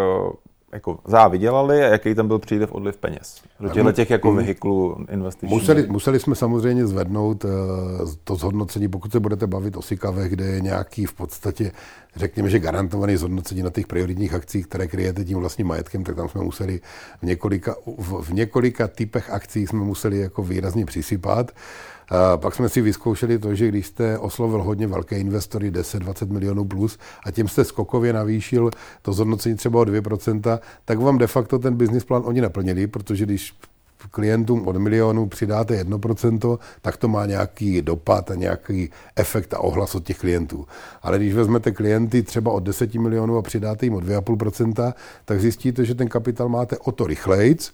jako 0.73 0.99
zá 1.05 1.27
vydělali 1.27 1.83
a 1.83 1.87
jaký 1.87 2.15
tam 2.15 2.27
byl 2.27 2.39
příliv 2.39 2.71
odliv 2.71 2.97
peněz 2.97 3.41
do 3.59 3.69
těchto 3.69 3.91
těch 3.91 4.09
jako 4.09 4.33
vehiklů 4.33 5.05
investičních? 5.11 5.59
Museli, 5.59 5.87
museli 5.87 6.19
jsme 6.19 6.35
samozřejmě 6.35 6.87
zvednout 6.87 7.43
uh, 7.43 7.51
to 8.23 8.35
zhodnocení, 8.35 8.87
pokud 8.87 9.11
se 9.11 9.19
budete 9.19 9.47
bavit 9.47 9.77
o 9.77 9.81
SIKAVech, 9.81 10.29
kde 10.29 10.45
je 10.45 10.61
nějaký 10.61 11.05
v 11.05 11.13
podstatě, 11.13 11.71
řekněme, 12.15 12.49
že 12.49 12.59
garantovaný 12.59 13.17
zhodnocení 13.17 13.63
na 13.63 13.69
těch 13.69 13.87
prioritních 13.87 14.33
akcích, 14.33 14.67
které 14.67 14.87
kryjete 14.87 15.25
tím 15.25 15.37
vlastním 15.37 15.67
majetkem, 15.67 16.03
tak 16.03 16.15
tam 16.15 16.29
jsme 16.29 16.41
museli 16.41 16.81
v 17.21 17.23
několika, 17.23 17.75
v, 17.97 18.21
v 18.21 18.33
několika 18.33 18.87
typech 18.87 19.29
akcí 19.29 19.67
jsme 19.67 19.79
museli 19.79 20.19
jako 20.19 20.43
výrazně 20.43 20.85
přisypat. 20.85 21.51
A 22.13 22.37
pak 22.37 22.55
jsme 22.55 22.69
si 22.69 22.81
vyzkoušeli 22.81 23.39
to, 23.39 23.55
že 23.55 23.67
když 23.67 23.87
jste 23.87 24.17
oslovil 24.17 24.63
hodně 24.63 24.87
velké 24.87 25.19
investory, 25.19 25.71
10-20 25.71 26.31
milionů 26.31 26.65
plus, 26.65 26.99
a 27.25 27.31
tím 27.31 27.47
jste 27.47 27.63
skokově 27.63 28.13
navýšil 28.13 28.71
to 29.01 29.13
zhodnocení 29.13 29.55
třeba 29.55 29.79
o 29.79 29.83
2%, 29.83 30.59
tak 30.85 30.99
vám 30.99 31.17
de 31.17 31.27
facto 31.27 31.59
ten 31.59 31.73
business 31.73 32.03
plán 32.03 32.21
oni 32.25 32.41
naplnili, 32.41 32.87
protože 32.87 33.25
když 33.25 33.53
klientům 34.11 34.67
od 34.67 34.77
milionu 34.77 35.25
přidáte 35.25 35.83
1%, 35.83 36.59
tak 36.81 36.97
to 36.97 37.07
má 37.07 37.25
nějaký 37.25 37.81
dopad 37.81 38.31
a 38.31 38.35
nějaký 38.35 38.89
efekt 39.15 39.53
a 39.53 39.59
ohlas 39.59 39.95
od 39.95 40.03
těch 40.03 40.17
klientů. 40.17 40.67
Ale 41.01 41.17
když 41.17 41.33
vezmete 41.33 41.71
klienty 41.71 42.23
třeba 42.23 42.51
od 42.51 42.63
10 42.63 42.93
milionů 42.93 43.37
a 43.37 43.41
přidáte 43.41 43.85
jim 43.85 43.93
o 43.93 43.99
2,5%, 43.99 44.93
tak 45.25 45.41
zjistíte, 45.41 45.85
že 45.85 45.95
ten 45.95 46.07
kapitál 46.07 46.49
máte 46.49 46.77
o 46.77 46.91
to 46.91 47.07
rychlejc, 47.07 47.71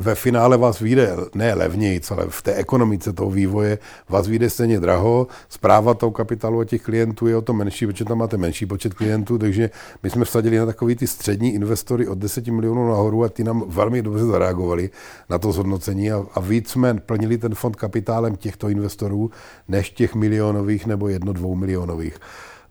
ve 0.00 0.14
finále 0.14 0.56
vás 0.56 0.80
vyjde 0.80 1.16
ne 1.34 1.54
levněji, 1.54 2.00
ale 2.10 2.26
v 2.28 2.42
té 2.42 2.54
ekonomice 2.54 3.12
toho 3.12 3.30
vývoje 3.30 3.78
vás 4.08 4.28
vyjde 4.28 4.50
stejně 4.50 4.80
draho. 4.80 5.26
Zpráva 5.48 5.94
toho 5.94 6.12
kapitálu 6.12 6.60
a 6.60 6.64
těch 6.64 6.82
klientů 6.82 7.26
je 7.26 7.36
o 7.36 7.42
to 7.42 7.52
menší, 7.52 7.86
protože 7.86 8.04
tam 8.04 8.18
máte 8.18 8.36
menší 8.36 8.66
počet 8.66 8.94
klientů, 8.94 9.38
takže 9.38 9.70
my 10.02 10.10
jsme 10.10 10.24
vsadili 10.24 10.58
na 10.58 10.66
takový 10.66 10.96
ty 10.96 11.06
střední 11.06 11.54
investory 11.54 12.08
od 12.08 12.18
10 12.18 12.46
milionů 12.46 12.88
nahoru 12.88 13.24
a 13.24 13.28
ty 13.28 13.44
nám 13.44 13.64
velmi 13.68 14.02
dobře 14.02 14.24
zareagovali 14.24 14.90
na 15.30 15.38
to 15.38 15.52
zhodnocení 15.52 16.12
a, 16.12 16.24
a 16.34 16.40
víc 16.40 16.70
jsme 16.70 16.94
plnili 16.94 17.38
ten 17.38 17.54
fond 17.54 17.76
kapitálem 17.76 18.36
těchto 18.36 18.68
investorů 18.68 19.30
než 19.68 19.90
těch 19.90 20.14
milionových 20.14 20.86
nebo 20.86 21.08
jedno, 21.08 21.32
dvou 21.32 21.54
milionových. 21.54 22.16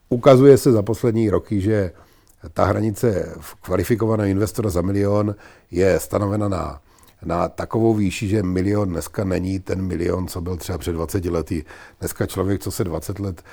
Ukazuje 0.10 0.58
se 0.58 0.72
za 0.72 0.82
poslední 0.82 1.30
roky, 1.30 1.62
že 1.62 1.92
ta 2.54 2.66
hranice 2.66 3.36
kvalifikovaného 3.62 4.30
investora 4.30 4.70
za 4.70 4.82
milion 4.82 5.36
je 5.72 6.00
stanovena 6.00 6.50
na 6.50 6.80
na 7.26 7.50
takovou 7.50 7.94
výši, 7.94 8.28
že 8.28 8.44
milion 8.44 8.90
dneska 8.90 9.24
není 9.24 9.60
ten 9.60 9.82
milion, 9.82 10.28
co 10.28 10.42
byl 10.42 10.58
třeba 10.58 10.78
před 10.78 10.94
20 10.94 11.26
lety. 11.26 11.66
Dneska 12.00 12.26
člověk, 12.26 12.62
co 12.62 12.72
se 12.72 12.84
20 12.84 13.20
let 13.20 13.44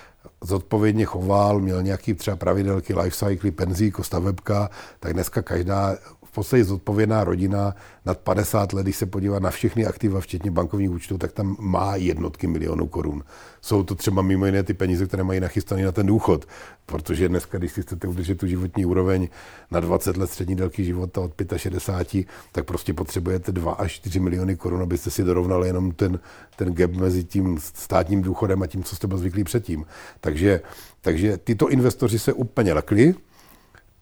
zodpovědně 0.40 1.04
choval, 1.04 1.60
měl 1.60 1.82
nějaký 1.82 2.14
třeba 2.14 2.36
pravidelky, 2.36 2.94
life 2.94 3.26
cycle, 3.26 3.50
penzíko, 3.50 4.04
stavebka, 4.04 4.70
tak 5.00 5.12
dneska 5.12 5.42
každá 5.42 5.96
podstatě 6.34 6.64
zodpovědná 6.64 7.24
rodina 7.24 7.74
nad 8.04 8.18
50 8.18 8.72
let, 8.72 8.82
když 8.82 8.96
se 8.96 9.06
podívá 9.06 9.38
na 9.38 9.50
všechny 9.50 9.86
aktiva, 9.86 10.20
včetně 10.20 10.50
bankovních 10.50 10.90
účtů, 10.90 11.18
tak 11.18 11.32
tam 11.32 11.56
má 11.60 11.96
jednotky 11.96 12.46
milionů 12.46 12.86
korun. 12.86 13.24
Jsou 13.60 13.82
to 13.82 13.94
třeba 13.94 14.22
mimo 14.22 14.46
jiné 14.46 14.62
ty 14.62 14.74
peníze, 14.74 15.06
které 15.06 15.24
mají 15.24 15.40
nachystané 15.40 15.84
na 15.84 15.92
ten 15.92 16.06
důchod, 16.06 16.46
protože 16.86 17.28
dneska, 17.28 17.58
když 17.58 17.72
si 17.72 17.82
chcete 17.82 18.08
udržet 18.08 18.38
tu 18.38 18.46
životní 18.46 18.86
úroveň 18.86 19.28
na 19.70 19.80
20 19.80 20.16
let 20.16 20.30
střední 20.30 20.56
délky 20.56 20.84
života 20.84 21.20
od 21.20 21.32
65, 21.56 22.26
tak 22.52 22.64
prostě 22.64 22.94
potřebujete 22.94 23.52
2 23.52 23.72
až 23.72 23.92
4 23.92 24.20
miliony 24.20 24.56
korun, 24.56 24.82
abyste 24.82 25.10
si 25.10 25.24
dorovnali 25.24 25.66
jenom 25.66 25.92
ten, 25.92 26.20
ten 26.56 26.74
gap 26.74 26.90
mezi 26.90 27.24
tím 27.24 27.58
státním 27.60 28.22
důchodem 28.22 28.62
a 28.62 28.66
tím, 28.66 28.82
co 28.82 28.96
jste 28.96 29.06
byl 29.06 29.18
zvyklí 29.18 29.44
předtím. 29.44 29.84
Takže, 30.20 30.60
takže 31.00 31.36
tyto 31.36 31.68
investoři 31.68 32.18
se 32.18 32.32
úplně 32.32 32.72
lekli, 32.72 33.14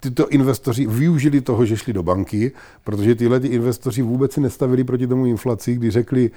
tyto 0.00 0.28
investoři 0.28 0.86
využili 0.86 1.40
toho, 1.40 1.66
že 1.66 1.76
šli 1.76 1.92
do 1.92 2.02
banky, 2.02 2.52
protože 2.84 3.14
tyhle 3.14 3.40
ty 3.40 3.48
investoři 3.48 4.02
vůbec 4.02 4.32
si 4.32 4.40
nestavili 4.40 4.84
proti 4.84 5.06
tomu 5.06 5.26
inflaci, 5.26 5.74
kdy 5.74 5.90
řekli, 5.90 6.30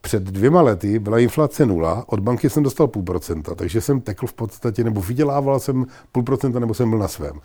před 0.00 0.22
dvěma 0.22 0.62
lety 0.62 0.98
byla 0.98 1.18
inflace 1.18 1.66
nula, 1.66 2.04
od 2.06 2.20
banky 2.20 2.50
jsem 2.50 2.62
dostal 2.62 2.86
půl 2.88 3.02
procenta, 3.02 3.54
takže 3.54 3.80
jsem 3.80 4.00
tekl 4.00 4.26
v 4.26 4.32
podstatě, 4.32 4.84
nebo 4.84 5.00
vydělával 5.00 5.60
jsem 5.60 5.86
půl 6.12 6.22
procenta, 6.22 6.58
nebo 6.58 6.74
jsem 6.74 6.90
byl 6.90 6.98
na 6.98 7.08
svém. 7.08 7.40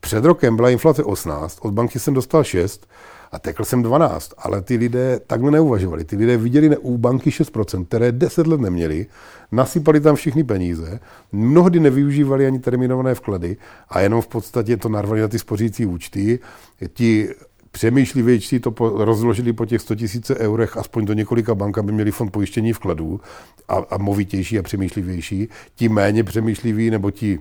Před 0.00 0.24
rokem 0.24 0.56
byla 0.56 0.70
inflace 0.70 1.04
18, 1.04 1.58
od 1.62 1.74
banky 1.74 1.98
jsem 1.98 2.14
dostal 2.14 2.44
6 2.44 2.86
a 3.34 3.38
tekl 3.38 3.64
jsem 3.64 3.82
12, 3.82 4.32
ale 4.38 4.62
ty 4.62 4.76
lidé 4.76 5.20
takhle 5.26 5.50
neuvažovali. 5.50 6.04
Ty 6.04 6.16
lidé 6.16 6.36
viděli 6.36 6.76
u 6.76 6.98
banky 6.98 7.30
6%, 7.30 7.84
které 7.84 8.12
10 8.12 8.46
let 8.46 8.60
neměli, 8.60 9.06
nasypali 9.52 10.00
tam 10.00 10.16
všechny 10.16 10.44
peníze, 10.44 11.00
mnohdy 11.32 11.80
nevyužívali 11.80 12.46
ani 12.46 12.58
terminované 12.58 13.14
vklady 13.14 13.56
a 13.88 14.00
jenom 14.00 14.20
v 14.20 14.28
podstatě 14.28 14.76
to 14.76 14.88
narvali 14.88 15.20
na 15.20 15.28
ty 15.28 15.38
spořící 15.38 15.86
účty. 15.86 16.38
Ti 16.92 17.28
přemýšlivější 17.70 18.60
to 18.60 18.74
rozložili 19.04 19.52
po 19.52 19.66
těch 19.66 19.80
100 19.80 19.94
000 19.94 20.08
eurech, 20.38 20.76
aspoň 20.76 21.04
do 21.04 21.12
několika 21.12 21.54
bank, 21.54 21.78
aby 21.78 21.92
měli 21.92 22.10
fond 22.10 22.30
pojištění 22.30 22.72
vkladů 22.72 23.20
a, 23.68 23.74
a 23.90 23.98
movitější 23.98 24.58
a 24.58 24.62
přemýšlivější. 24.62 25.48
Ti 25.74 25.88
méně 25.88 26.24
přemýšliví 26.24 26.90
nebo 26.90 27.10
ti 27.10 27.38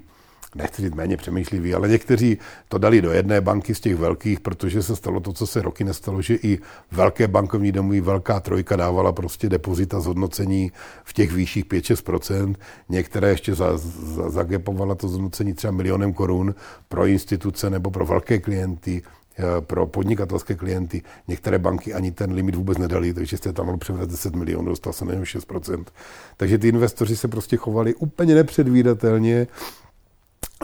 nechci 0.56 0.82
říct 0.82 0.94
méně 0.94 1.18
přemýšliví, 1.18 1.74
ale 1.74 1.90
někteří 1.90 2.38
to 2.68 2.78
dali 2.78 3.02
do 3.02 3.12
jedné 3.12 3.42
banky 3.42 3.76
z 3.76 3.80
těch 3.80 3.96
velkých, 3.96 4.40
protože 4.40 4.84
se 4.84 4.96
stalo 4.96 5.20
to, 5.20 5.34
co 5.34 5.48
se 5.48 5.62
roky 5.62 5.84
nestalo, 5.84 6.22
že 6.22 6.36
i 6.36 6.60
velké 6.92 7.28
bankovní 7.28 7.72
domy, 7.72 8.02
velká 8.02 8.40
trojka 8.40 8.76
dávala 8.76 9.12
prostě 9.12 9.50
depozita 9.50 10.00
zhodnocení 10.00 10.72
v 11.04 11.14
těch 11.14 11.32
výšších 11.32 11.66
5-6%, 11.66 12.56
některé 12.90 13.30
ještě 13.30 13.56
za, 13.56 13.78
za, 13.78 14.30
zagepovala 14.30 14.96
to 14.96 15.08
zhodnocení 15.08 15.54
třeba 15.54 15.72
milionem 15.72 16.14
korun 16.14 16.56
pro 16.90 17.06
instituce 17.06 17.70
nebo 17.70 17.92
pro 17.92 18.06
velké 18.06 18.40
klienty, 18.40 19.02
eh, 19.38 19.44
pro 19.62 19.88
podnikatelské 19.88 20.56
klienty. 20.56 21.02
Některé 21.28 21.60
banky 21.60 21.94
ani 21.94 22.12
ten 22.12 22.34
limit 22.34 22.56
vůbec 22.56 22.78
nedali, 22.78 23.14
takže 23.14 23.38
jste 23.38 23.54
tam 23.54 23.66
mohl 23.66 23.78
převést 23.78 24.08
10 24.08 24.36
milionů, 24.36 24.70
dostal 24.70 24.94
se 24.94 25.06
na 25.06 25.14
něm 25.14 25.24
6%. 25.24 25.86
Takže 26.38 26.58
ty 26.58 26.68
investoři 26.68 27.16
se 27.16 27.28
prostě 27.28 27.58
chovali 27.58 27.96
úplně 27.96 28.36
nepředvídatelně 28.36 29.48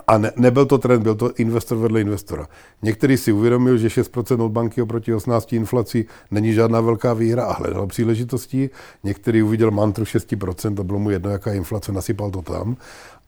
a 0.08 0.18
ne, 0.18 0.32
nebyl 0.36 0.66
to 0.66 0.78
trend, 0.78 1.04
byl 1.04 1.16
to 1.16 1.34
investor 1.34 1.78
vedle 1.78 2.02
investora. 2.02 2.48
Některý 2.82 3.18
si 3.18 3.32
uvědomil, 3.32 3.78
že 3.78 3.88
6% 3.88 4.46
od 4.46 4.50
banky 4.50 4.82
oproti 4.82 5.14
18 5.14 5.54
inflací 5.54 6.06
není 6.32 6.54
žádná 6.54 6.82
velká 6.82 7.14
výhra 7.14 7.46
a 7.46 7.54
hledal 7.54 7.88
příležitosti. 7.88 8.70
Některý 9.04 9.44
uviděl 9.44 9.72
mantru 9.72 10.04
6% 10.04 10.80
a 10.80 10.84
bylo 10.84 11.00
mu 11.00 11.10
jedno, 11.10 11.30
jaká 11.30 11.54
inflace, 11.54 11.92
nasypal 11.92 12.32
to 12.32 12.42
tam. 12.42 12.78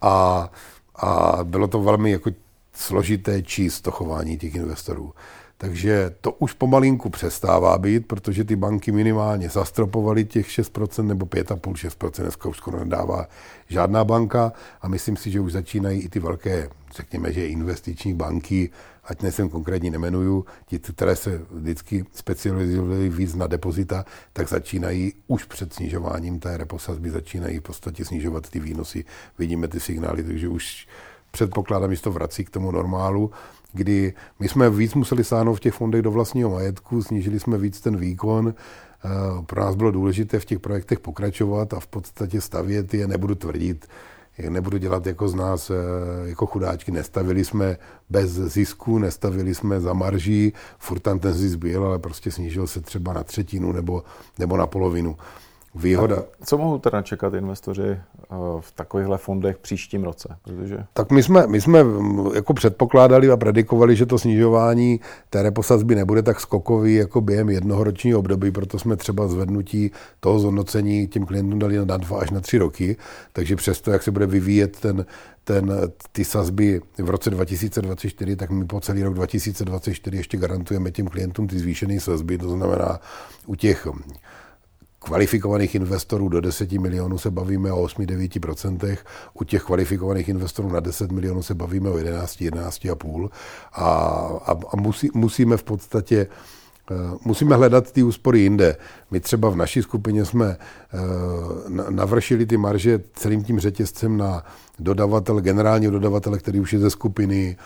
A, 0.02 0.50
a 0.96 1.40
bylo 1.44 1.68
to 1.68 1.82
velmi 1.82 2.12
jako 2.12 2.32
složité 2.74 3.42
číst 3.42 3.82
to 3.82 3.92
chování 3.92 4.38
těch 4.38 4.56
investorů. 4.56 5.14
Takže 5.62 6.16
to 6.22 6.32
už 6.32 6.54
pomalinku 6.54 7.10
přestává 7.10 7.78
být, 7.78 8.08
protože 8.08 8.44
ty 8.44 8.56
banky 8.56 8.92
minimálně 8.92 9.50
zastropovaly 9.50 10.26
těch 10.26 10.48
6% 10.48 11.06
nebo 11.06 11.26
5,5-6%, 11.26 12.22
dneska 12.22 12.50
už 12.50 12.58
skoro 12.58 12.80
nedává 12.80 13.28
žádná 13.68 14.04
banka 14.04 14.54
a 14.82 14.88
myslím 14.88 15.18
si, 15.18 15.32
že 15.32 15.40
už 15.40 15.52
začínají 15.52 16.02
i 16.02 16.10
ty 16.10 16.20
velké, 16.20 16.70
řekněme, 16.96 17.34
že 17.34 17.48
investiční 17.48 18.14
banky, 18.14 18.70
ať 19.04 19.22
nejsem 19.22 19.50
konkrétně 19.50 19.92
nemenuju, 19.92 20.46
ti, 20.66 20.80
které 20.80 21.16
se 21.16 21.42
vždycky 21.52 22.06
specializovaly 22.14 23.10
víc 23.10 23.36
na 23.36 23.48
depozita, 23.48 24.06
tak 24.34 24.50
začínají 24.50 25.14
už 25.28 25.46
před 25.46 25.74
snižováním 25.74 26.40
té 26.40 26.58
reposazby, 26.58 27.10
začínají 27.10 27.60
v 27.60 27.62
podstatě 27.62 28.06
snižovat 28.06 28.50
ty 28.50 28.60
výnosy. 28.60 29.06
Vidíme 29.40 29.68
ty 29.68 29.80
signály, 29.80 30.24
takže 30.24 30.48
už 30.48 30.88
předpokládám, 31.32 31.96
že 31.96 32.02
to 32.02 32.12
vrací 32.12 32.46
k 32.46 32.50
tomu 32.50 32.72
normálu 32.72 33.32
kdy 33.74 34.14
my 34.40 34.50
jsme 34.50 34.70
víc 34.70 34.94
museli 34.94 35.24
sáhnout 35.24 35.56
v 35.56 35.60
těch 35.60 35.74
fondech 35.74 36.02
do 36.02 36.12
vlastního 36.12 36.50
majetku, 36.50 37.04
snížili 37.04 37.40
jsme 37.40 37.58
víc 37.58 37.82
ten 37.82 37.98
výkon, 37.98 38.54
eh, 38.54 39.10
pro 39.46 39.62
nás 39.62 39.76
bylo 39.76 39.92
důležité 39.92 40.40
v 40.40 40.46
těch 40.46 40.60
projektech 40.60 41.00
pokračovat 41.00 41.74
a 41.74 41.80
v 41.80 41.88
podstatě 41.88 42.42
stavět 42.42 42.94
je, 42.94 43.08
nebudu 43.08 43.36
tvrdit, 43.36 43.88
nebudu 44.50 44.78
dělat 44.78 45.06
jako 45.06 45.28
z 45.28 45.36
nás 45.36 45.70
eh, 45.70 45.76
jako 46.30 46.46
chudáčky. 46.46 46.92
Nestavili 46.92 47.46
jsme 47.46 47.78
bez 48.10 48.32
zisku, 48.32 48.98
nestavili 48.98 49.56
jsme 49.56 49.80
za 49.80 49.94
marží, 49.94 50.54
furt 50.80 51.00
tam 51.00 51.20
ten 51.20 51.34
zisk 51.34 51.58
byl, 51.58 51.86
ale 51.86 52.00
prostě 52.00 52.32
snížil 52.32 52.68
se 52.68 52.82
třeba 52.82 53.14
na 53.14 53.24
třetinu 53.24 53.72
nebo, 53.72 54.04
nebo 54.40 54.58
na 54.58 54.68
polovinu. 54.68 55.18
Výhoda. 55.76 56.16
A 56.42 56.46
co 56.46 56.58
mohou 56.58 56.78
teda 56.78 57.02
čekat 57.02 57.34
investoři 57.34 57.88
eh, 57.88 58.00
v 58.60 58.72
takovýchhle 58.76 59.18
fondech 59.18 59.58
příštím 59.58 60.04
roce? 60.04 60.38
Protože... 60.44 60.78
Tak 60.94 61.12
my 61.12 61.24
jsme, 61.24 61.48
my 61.48 61.62
jsme 61.62 61.84
mm, 61.84 62.36
jako 62.36 62.54
předpokládali 62.54 63.32
a 63.32 63.38
predikovali, 63.38 63.96
že 63.96 64.06
to 64.06 64.20
snižování 64.20 65.00
té 65.30 65.44
reposazby 65.44 65.96
nebude 65.96 66.22
tak 66.22 66.40
skokový 66.40 66.96
jako 66.96 67.22
během 67.22 67.50
jednoho 67.50 67.84
ročního 67.84 68.20
období, 68.20 68.52
proto 68.52 68.80
jsme 68.80 68.96
třeba 68.96 69.28
zvednutí 69.28 69.92
toho 70.20 70.40
zhodnocení 70.40 71.08
těm 71.08 71.26
klientům 71.26 71.60
dali 71.60 71.86
na 71.86 71.98
dva 71.98 72.20
až 72.20 72.30
na 72.30 72.40
tři 72.40 72.58
roky. 72.58 72.98
Takže 73.34 73.56
přesto, 73.56 73.92
jak 73.92 74.04
se 74.04 74.12
bude 74.12 74.26
vyvíjet 74.26 74.80
ten, 74.80 75.06
ten, 75.44 75.72
ty 76.12 76.26
sazby 76.26 76.82
v 76.98 77.10
roce 77.10 77.30
2024, 77.30 78.36
tak 78.36 78.50
my 78.50 78.66
po 78.66 78.80
celý 78.80 79.04
rok 79.04 79.14
2024 79.14 80.18
ještě 80.18 80.38
garantujeme 80.38 80.92
těm 80.92 81.08
klientům 81.08 81.48
ty 81.48 81.60
zvýšené 81.60 82.00
sazby, 82.00 82.38
to 82.38 82.50
znamená 82.50 83.00
u 83.46 83.56
těch 83.56 83.88
kvalifikovaných 85.04 85.76
investorů 85.76 86.30
do 86.30 86.42
10 86.42 86.72
milionů 86.72 87.18
se 87.18 87.32
bavíme 87.32 87.72
o 87.72 87.86
8-9%, 87.86 88.98
u 89.34 89.44
těch 89.44 89.64
kvalifikovaných 89.64 90.30
investorů 90.30 90.70
na 90.70 90.80
10 90.80 91.12
milionů 91.12 91.44
se 91.44 91.54
bavíme 91.54 91.90
o 91.90 91.98
11, 91.98 92.42
11,5 92.42 93.30
a, 93.74 93.86
a, 94.46 94.52
a 94.52 94.78
musí, 94.78 95.10
musíme 95.14 95.58
v 95.58 95.64
podstatě 95.64 96.28
eh, 96.92 96.96
musíme 97.26 97.56
hledat 97.56 97.92
ty 97.92 98.04
úspory 98.04 98.40
jinde. 98.40 98.76
My 99.12 99.20
třeba 99.20 99.50
v 99.50 99.56
naší 99.56 99.82
skupině 99.82 100.26
jsme 100.26 100.58
eh, 100.58 100.98
navršili 101.90 102.46
ty 102.46 102.58
marže 102.58 103.00
celým 103.14 103.44
tím 103.44 103.60
řetězcem 103.60 104.18
na 104.18 104.44
dodavatel, 104.80 105.42
generálního 105.42 105.92
dodavatele, 105.92 106.40
který 106.40 106.60
už 106.60 106.74
je 106.74 106.80
ze 106.80 106.90
skupiny, 106.90 107.58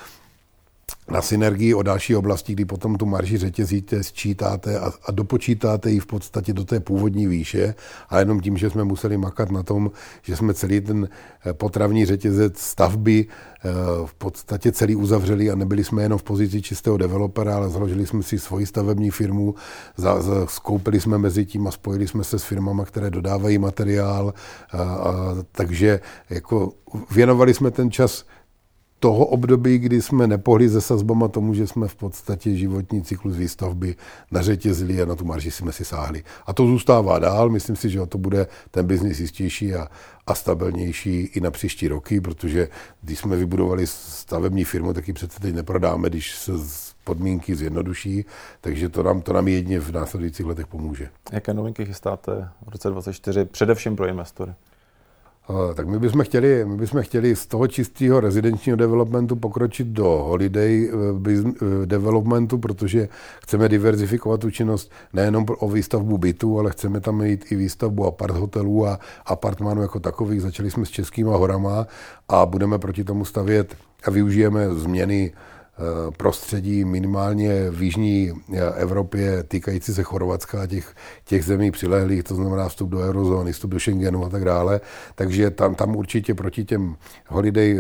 na 1.12 1.22
synergii 1.22 1.74
o 1.74 1.84
další 1.84 2.16
oblasti, 2.16 2.54
kdy 2.54 2.66
potom 2.66 2.96
tu 2.96 3.06
marži 3.06 3.38
řetězíte, 3.38 4.04
sčítáte 4.04 4.80
a, 4.80 4.92
a 5.06 5.12
dopočítáte 5.12 5.92
ji 5.92 6.00
v 6.00 6.06
podstatě 6.06 6.54
do 6.54 6.66
té 6.66 6.80
původní 6.80 7.28
výše. 7.28 7.76
A 8.10 8.20
jenom 8.20 8.42
tím, 8.42 8.58
že 8.58 8.70
jsme 8.70 8.84
museli 8.84 9.18
makat 9.18 9.52
na 9.52 9.64
tom, 9.64 9.92
že 10.22 10.36
jsme 10.36 10.54
celý 10.54 10.82
ten 10.82 11.10
eh, 11.46 11.54
potravní 11.54 12.06
řetězec 12.06 12.60
stavby 12.60 13.26
eh, 13.26 13.70
v 14.06 14.14
podstatě 14.14 14.72
celý 14.72 14.96
uzavřeli 14.96 15.52
a 15.52 15.56
nebyli 15.56 15.84
jsme 15.84 16.04
jenom 16.04 16.20
v 16.20 16.24
pozici 16.24 16.62
čistého 16.62 16.98
developera, 16.98 17.56
ale 17.56 17.70
založili 17.70 18.06
jsme 18.06 18.24
si 18.24 18.40
svoji 18.40 18.66
stavební 18.66 19.12
firmu, 19.12 19.56
za, 19.98 20.22
za, 20.22 20.48
skoupili 20.48 21.00
jsme 21.00 21.18
mezi 21.18 21.46
tím 21.46 21.68
a 21.68 21.72
spojili 21.72 22.08
jsme 22.08 22.24
se 22.24 22.40
s 22.40 22.44
firmama, 22.44 22.86
které 22.86 23.10
dodávají 23.10 23.58
materiál, 23.58 24.34
a, 24.72 24.82
a, 24.82 25.14
takže 25.52 26.00
jako 26.30 26.72
věnovali 27.12 27.54
jsme 27.54 27.72
ten 27.72 27.92
čas 27.92 28.26
toho 29.00 29.26
období, 29.26 29.78
kdy 29.78 30.02
jsme 30.02 30.28
nepohli 30.28 30.70
se 30.70 30.82
sazbama 30.82 31.28
tomu, 31.28 31.54
že 31.54 31.68
jsme 31.68 31.88
v 31.88 31.96
podstatě 31.96 32.56
životní 32.56 33.04
cyklus 33.04 33.36
výstavby 33.36 33.96
nařetězili 34.32 35.02
a 35.02 35.06
na 35.06 35.16
tu 35.16 35.26
marži 35.26 35.52
jsme 35.52 35.72
si 35.72 35.86
sáhli. 35.86 36.24
A 36.46 36.54
to 36.54 36.68
zůstává 36.68 37.20
dál, 37.20 37.50
myslím 37.50 37.76
si, 37.76 37.90
že 37.90 38.06
to 38.06 38.18
bude 38.18 38.48
ten 38.72 38.88
biznis 38.88 39.20
jistější 39.20 39.74
a, 39.74 39.88
a 40.28 40.36
stabilnější 40.36 41.22
i 41.22 41.42
na 41.42 41.52
příští 41.52 41.88
roky, 41.88 42.22
protože 42.22 42.68
když 43.02 43.20
jsme 43.20 43.36
vybudovali 43.36 43.88
stavební 43.88 44.64
firmu, 44.64 44.94
tak 44.94 45.08
ji 45.08 45.14
přece 45.14 45.40
teď 45.40 45.56
neprodáme, 45.56 46.10
když 46.10 46.36
se 46.36 46.52
podmínky 47.04 47.56
zjednoduší, 47.56 48.26
takže 48.62 48.90
to 48.90 49.04
nám, 49.04 49.22
to 49.22 49.34
nám 49.34 49.48
jedně 49.48 49.80
v 49.80 49.92
následujících 49.92 50.46
letech 50.46 50.68
pomůže. 50.68 51.10
Jaké 51.32 51.54
novinky 51.54 51.86
chystáte 51.86 52.50
v 52.66 52.70
roce 52.70 52.90
2024, 52.90 53.46
především 53.46 53.96
pro 53.96 54.08
investory? 54.08 54.54
Tak 55.76 55.88
my 55.88 56.00
bychom, 56.00 56.24
chtěli, 56.24 56.66
my 56.66 56.78
bychom 56.78 57.02
chtěli 57.02 57.36
z 57.36 57.46
toho 57.46 57.68
čistého 57.68 58.20
rezidenčního 58.20 58.76
developmentu 58.76 59.36
pokročit 59.36 59.88
do 59.88 60.04
holiday 60.04 60.90
eh, 60.94 61.32
eh, 61.32 61.86
developmentu, 61.86 62.58
protože 62.58 63.10
chceme 63.44 63.70
diverzifikovat 63.70 64.40
tu 64.40 64.52
činnost 64.52 64.92
nejenom 65.14 65.46
o 65.60 65.70
výstavbu 65.70 66.18
bytů, 66.18 66.60
ale 66.60 66.72
chceme 66.72 67.00
tam 67.00 67.18
mít 67.18 67.52
i 67.52 67.56
výstavbu 67.56 68.06
apart 68.06 68.36
hotelů 68.36 68.88
a 68.88 69.00
apartmánů 69.26 69.82
jako 69.82 70.00
takových. 70.00 70.42
Začali 70.42 70.72
jsme 70.72 70.86
s 70.86 70.90
Českýma 70.90 71.38
horama 71.38 71.88
a 72.30 72.46
budeme 72.46 72.80
proti 72.80 73.04
tomu 73.04 73.26
stavět 73.26 73.76
a 74.04 74.12
využijeme 74.12 74.74
změny 74.74 75.34
Eh, 75.34 75.55
prostředí 76.18 76.86
minimálně 76.86 77.72
v 77.72 77.84
jižní 77.84 78.32
eh, 78.54 78.60
Evropě 78.76 79.44
týkající 79.44 79.94
se 79.94 80.04
Chorvatska 80.04 80.62
a 80.62 80.68
těch, 80.68 80.96
těch 81.26 81.46
zemí 81.46 81.72
přilehlých, 81.72 82.24
to 82.24 82.36
znamená 82.36 82.70
vstup 82.70 82.90
do 82.90 83.00
eurozóny, 83.00 83.52
vstup 83.52 83.72
do 83.72 83.80
Schengenu 83.80 84.26
a 84.26 84.30
tak 84.30 84.46
dále. 84.46 84.82
Takže 85.16 85.52
tam, 85.52 85.76
tam 85.76 85.96
určitě 85.96 86.34
proti 86.34 86.66
těm 86.66 86.96
holiday, 87.28 87.80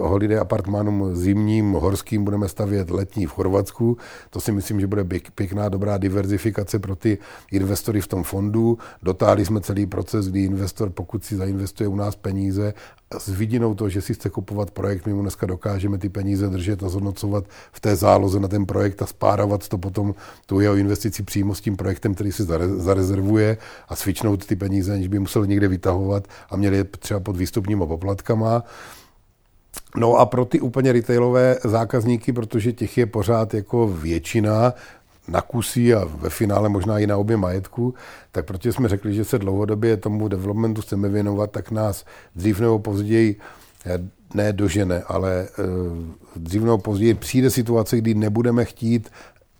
holiday 0.00 0.38
apartmánům 0.38 1.16
zimním, 1.16 1.72
horským 1.72 2.24
budeme 2.24 2.48
stavět 2.48 2.90
letní 2.90 3.26
v 3.26 3.32
Chorvatsku. 3.32 3.96
To 4.30 4.40
si 4.40 4.52
myslím, 4.52 4.80
že 4.80 4.86
bude 4.86 5.04
pěkná, 5.34 5.68
dobrá 5.68 5.98
diverzifikace 5.98 6.78
pro 6.78 6.96
ty 6.96 7.18
investory 7.52 8.00
v 8.00 8.06
tom 8.06 8.22
fondu. 8.22 8.78
Dotáhli 9.02 9.44
jsme 9.44 9.60
celý 9.60 9.86
proces, 9.86 10.28
kdy 10.28 10.44
investor, 10.44 10.90
pokud 10.90 11.24
si 11.24 11.36
zainvestuje 11.36 11.88
u 11.88 11.96
nás 11.96 12.16
peníze 12.16 12.74
s 13.18 13.28
vidinou 13.28 13.74
toho, 13.74 13.90
že 13.90 14.00
si 14.00 14.14
chce 14.14 14.30
kupovat 14.30 14.70
projekt, 14.70 15.06
my 15.06 15.14
mu 15.14 15.22
dneska 15.22 15.46
dokážeme 15.46 15.98
ty 15.98 16.08
peníze 16.08 16.48
držet 16.48 16.82
a 16.82 16.88
zhodnocovat 16.88 17.44
v 17.72 17.80
té 17.80 17.96
záloze 17.96 18.40
na 18.40 18.48
ten 18.48 18.66
projekt 18.66 19.02
a 19.02 19.06
spárovat 19.06 19.68
to 19.68 19.78
potom 19.78 20.14
tu 20.46 20.60
jeho 20.60 20.76
investici 20.76 21.22
přímo 21.22 21.54
s 21.54 21.60
tím 21.60 21.76
projektem, 21.76 22.14
který 22.14 22.32
si 22.32 22.42
zarezervuje 22.76 23.56
a 23.88 23.96
svičnout 23.96 24.46
ty 24.46 24.56
peníze, 24.56 24.94
aniž 24.94 25.08
by 25.08 25.18
musel 25.18 25.46
někde 25.46 25.68
vytahovat 25.68 26.28
a 26.50 26.56
měli 26.56 26.76
je 26.76 26.84
třeba 26.84 27.20
pod 27.20 27.36
výstupníma 27.36 27.86
poplatkama. 27.86 28.64
No 29.96 30.14
a 30.14 30.26
pro 30.26 30.44
ty 30.44 30.60
úplně 30.60 30.92
retailové 30.92 31.58
zákazníky, 31.64 32.32
protože 32.32 32.72
těch 32.72 32.98
je 32.98 33.06
pořád 33.06 33.54
jako 33.54 33.88
většina, 33.88 34.74
na 35.28 35.40
kusy 35.40 35.94
a 35.94 36.04
ve 36.04 36.30
finále 36.30 36.68
možná 36.68 36.98
i 36.98 37.06
na 37.06 37.16
obě 37.16 37.36
majetku, 37.36 37.94
tak 38.32 38.44
protože 38.44 38.72
jsme 38.72 38.88
řekli, 38.88 39.14
že 39.14 39.24
se 39.24 39.38
dlouhodobě 39.38 39.96
tomu 39.96 40.28
developmentu 40.28 40.82
chceme 40.82 41.08
věnovat, 41.08 41.50
tak 41.50 41.70
nás 41.70 42.04
dřív 42.36 42.60
nebo 42.60 42.78
později 42.78 43.36
eh, 43.86 43.98
ne 44.34 44.52
dožene, 44.52 45.02
ale 45.06 45.48
eh, 45.58 45.62
dřív 46.36 46.62
nebo 46.62 46.78
později 46.78 47.14
přijde 47.14 47.50
situace, 47.50 47.96
kdy 47.98 48.14
nebudeme 48.14 48.64
chtít 48.64 49.10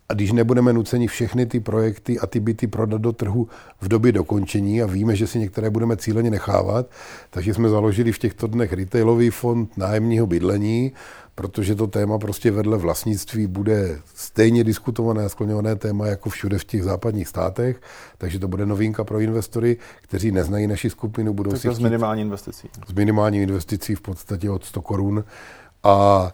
a 0.09 0.15
když 0.15 0.33
nebudeme 0.33 0.73
nuceni 0.73 1.07
všechny 1.07 1.47
ty 1.47 1.61
projekty 1.61 2.19
a 2.19 2.27
ty 2.27 2.41
byty 2.41 2.67
prodat 2.67 3.01
do 3.01 3.13
trhu 3.13 3.49
v 3.81 3.89
době 3.89 4.13
dokončení 4.13 4.83
a 4.83 4.87
víme, 4.87 5.17
že 5.17 5.27
si 5.27 5.39
některé 5.39 5.71
budeme 5.71 5.97
cíleně 5.97 6.31
nechávat, 6.31 6.87
takže 7.31 7.55
jsme 7.55 7.69
založili 7.69 8.13
v 8.13 8.19
těchto 8.19 8.47
dnech 8.47 8.73
retailový 8.73 9.31
fond 9.31 9.77
nájemního 9.77 10.27
bydlení, 10.27 10.93
protože 11.35 11.75
to 11.75 11.87
téma 11.87 12.19
prostě 12.19 12.51
vedle 12.51 12.79
vlastnictví 12.79 13.47
bude 13.47 13.99
stejně 14.15 14.65
diskutované 14.65 15.25
a 15.25 15.29
skloňované 15.29 15.77
téma 15.77 16.07
jako 16.07 16.31
všude 16.31 16.59
v 16.59 16.65
těch 16.65 16.85
západních 16.85 17.29
státech, 17.29 17.81
takže 18.19 18.39
to 18.39 18.49
bude 18.49 18.67
novinka 18.67 19.05
pro 19.05 19.21
investory, 19.21 19.77
kteří 20.03 20.33
neznají 20.33 20.67
naši 20.67 20.91
skupinu, 20.91 21.35
budou 21.35 21.51
tak 21.51 21.61
si 21.61 21.75
s 21.75 21.79
minimální 21.79 22.23
investicí. 22.23 22.69
S 22.89 22.93
minimální 22.93 23.43
investicí 23.43 23.95
v 23.95 24.01
podstatě 24.01 24.51
od 24.51 24.65
100 24.65 24.83
korun. 24.83 25.25
A 25.85 26.29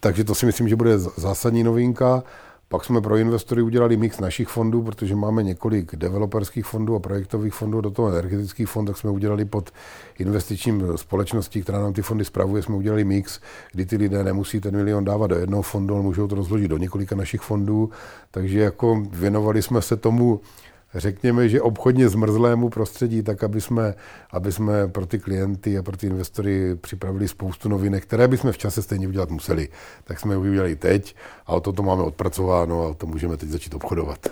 takže 0.00 0.24
to 0.24 0.34
si 0.34 0.46
myslím, 0.46 0.68
že 0.68 0.76
bude 0.76 0.98
zásadní 0.98 1.64
novinka. 1.64 2.22
Pak 2.70 2.84
jsme 2.84 3.00
pro 3.00 3.16
investory 3.16 3.62
udělali 3.62 3.96
mix 3.96 4.20
našich 4.20 4.48
fondů, 4.48 4.82
protože 4.82 5.16
máme 5.16 5.42
několik 5.42 5.96
developerských 5.96 6.66
fondů 6.66 6.94
a 6.94 7.00
projektových 7.00 7.54
fondů, 7.54 7.80
do 7.80 7.90
toho 7.90 8.08
energetický 8.08 8.64
fond, 8.64 8.86
tak 8.86 8.96
jsme 8.96 9.10
udělali 9.10 9.44
pod 9.44 9.70
investičním 10.18 10.82
společností, 10.96 11.62
která 11.62 11.80
nám 11.80 11.92
ty 11.92 12.02
fondy 12.02 12.24
spravuje, 12.24 12.62
jsme 12.62 12.76
udělali 12.76 13.04
mix, 13.04 13.40
kdy 13.72 13.86
ty 13.86 13.96
lidé 13.96 14.24
nemusí 14.24 14.60
ten 14.60 14.76
milion 14.76 15.04
dávat 15.04 15.26
do 15.26 15.36
jednoho 15.36 15.62
fondu, 15.62 15.94
ale 15.94 16.02
můžou 16.02 16.28
to 16.28 16.34
rozložit 16.34 16.70
do 16.70 16.76
několika 16.76 17.16
našich 17.16 17.40
fondů. 17.40 17.90
Takže 18.30 18.60
jako 18.60 19.02
věnovali 19.10 19.62
jsme 19.62 19.82
se 19.82 19.96
tomu 19.96 20.40
řekněme, 20.94 21.48
že 21.48 21.62
obchodně 21.62 22.08
zmrzlému 22.08 22.68
prostředí, 22.68 23.22
tak 23.22 23.44
aby 23.44 23.60
jsme, 23.60 23.94
aby 24.30 24.52
jsme 24.52 24.88
pro 24.88 25.06
ty 25.06 25.18
klienty 25.18 25.78
a 25.78 25.82
pro 25.82 25.96
ty 25.96 26.06
investory 26.06 26.74
připravili 26.74 27.28
spoustu 27.28 27.68
novinek, 27.68 28.02
které 28.02 28.28
bychom 28.28 28.52
v 28.52 28.58
čase 28.58 28.82
stejně 28.82 29.08
udělat 29.08 29.30
museli. 29.30 29.68
Tak 30.04 30.20
jsme 30.20 30.34
je 30.34 30.38
udělali 30.38 30.76
teď 30.76 31.16
a 31.46 31.52
o 31.52 31.60
to 31.60 31.82
máme 31.82 32.02
odpracováno 32.02 32.82
a 32.82 32.88
o 32.88 32.94
to 32.94 33.06
můžeme 33.06 33.36
teď 33.36 33.48
začít 33.48 33.74
obchodovat. 33.74 34.28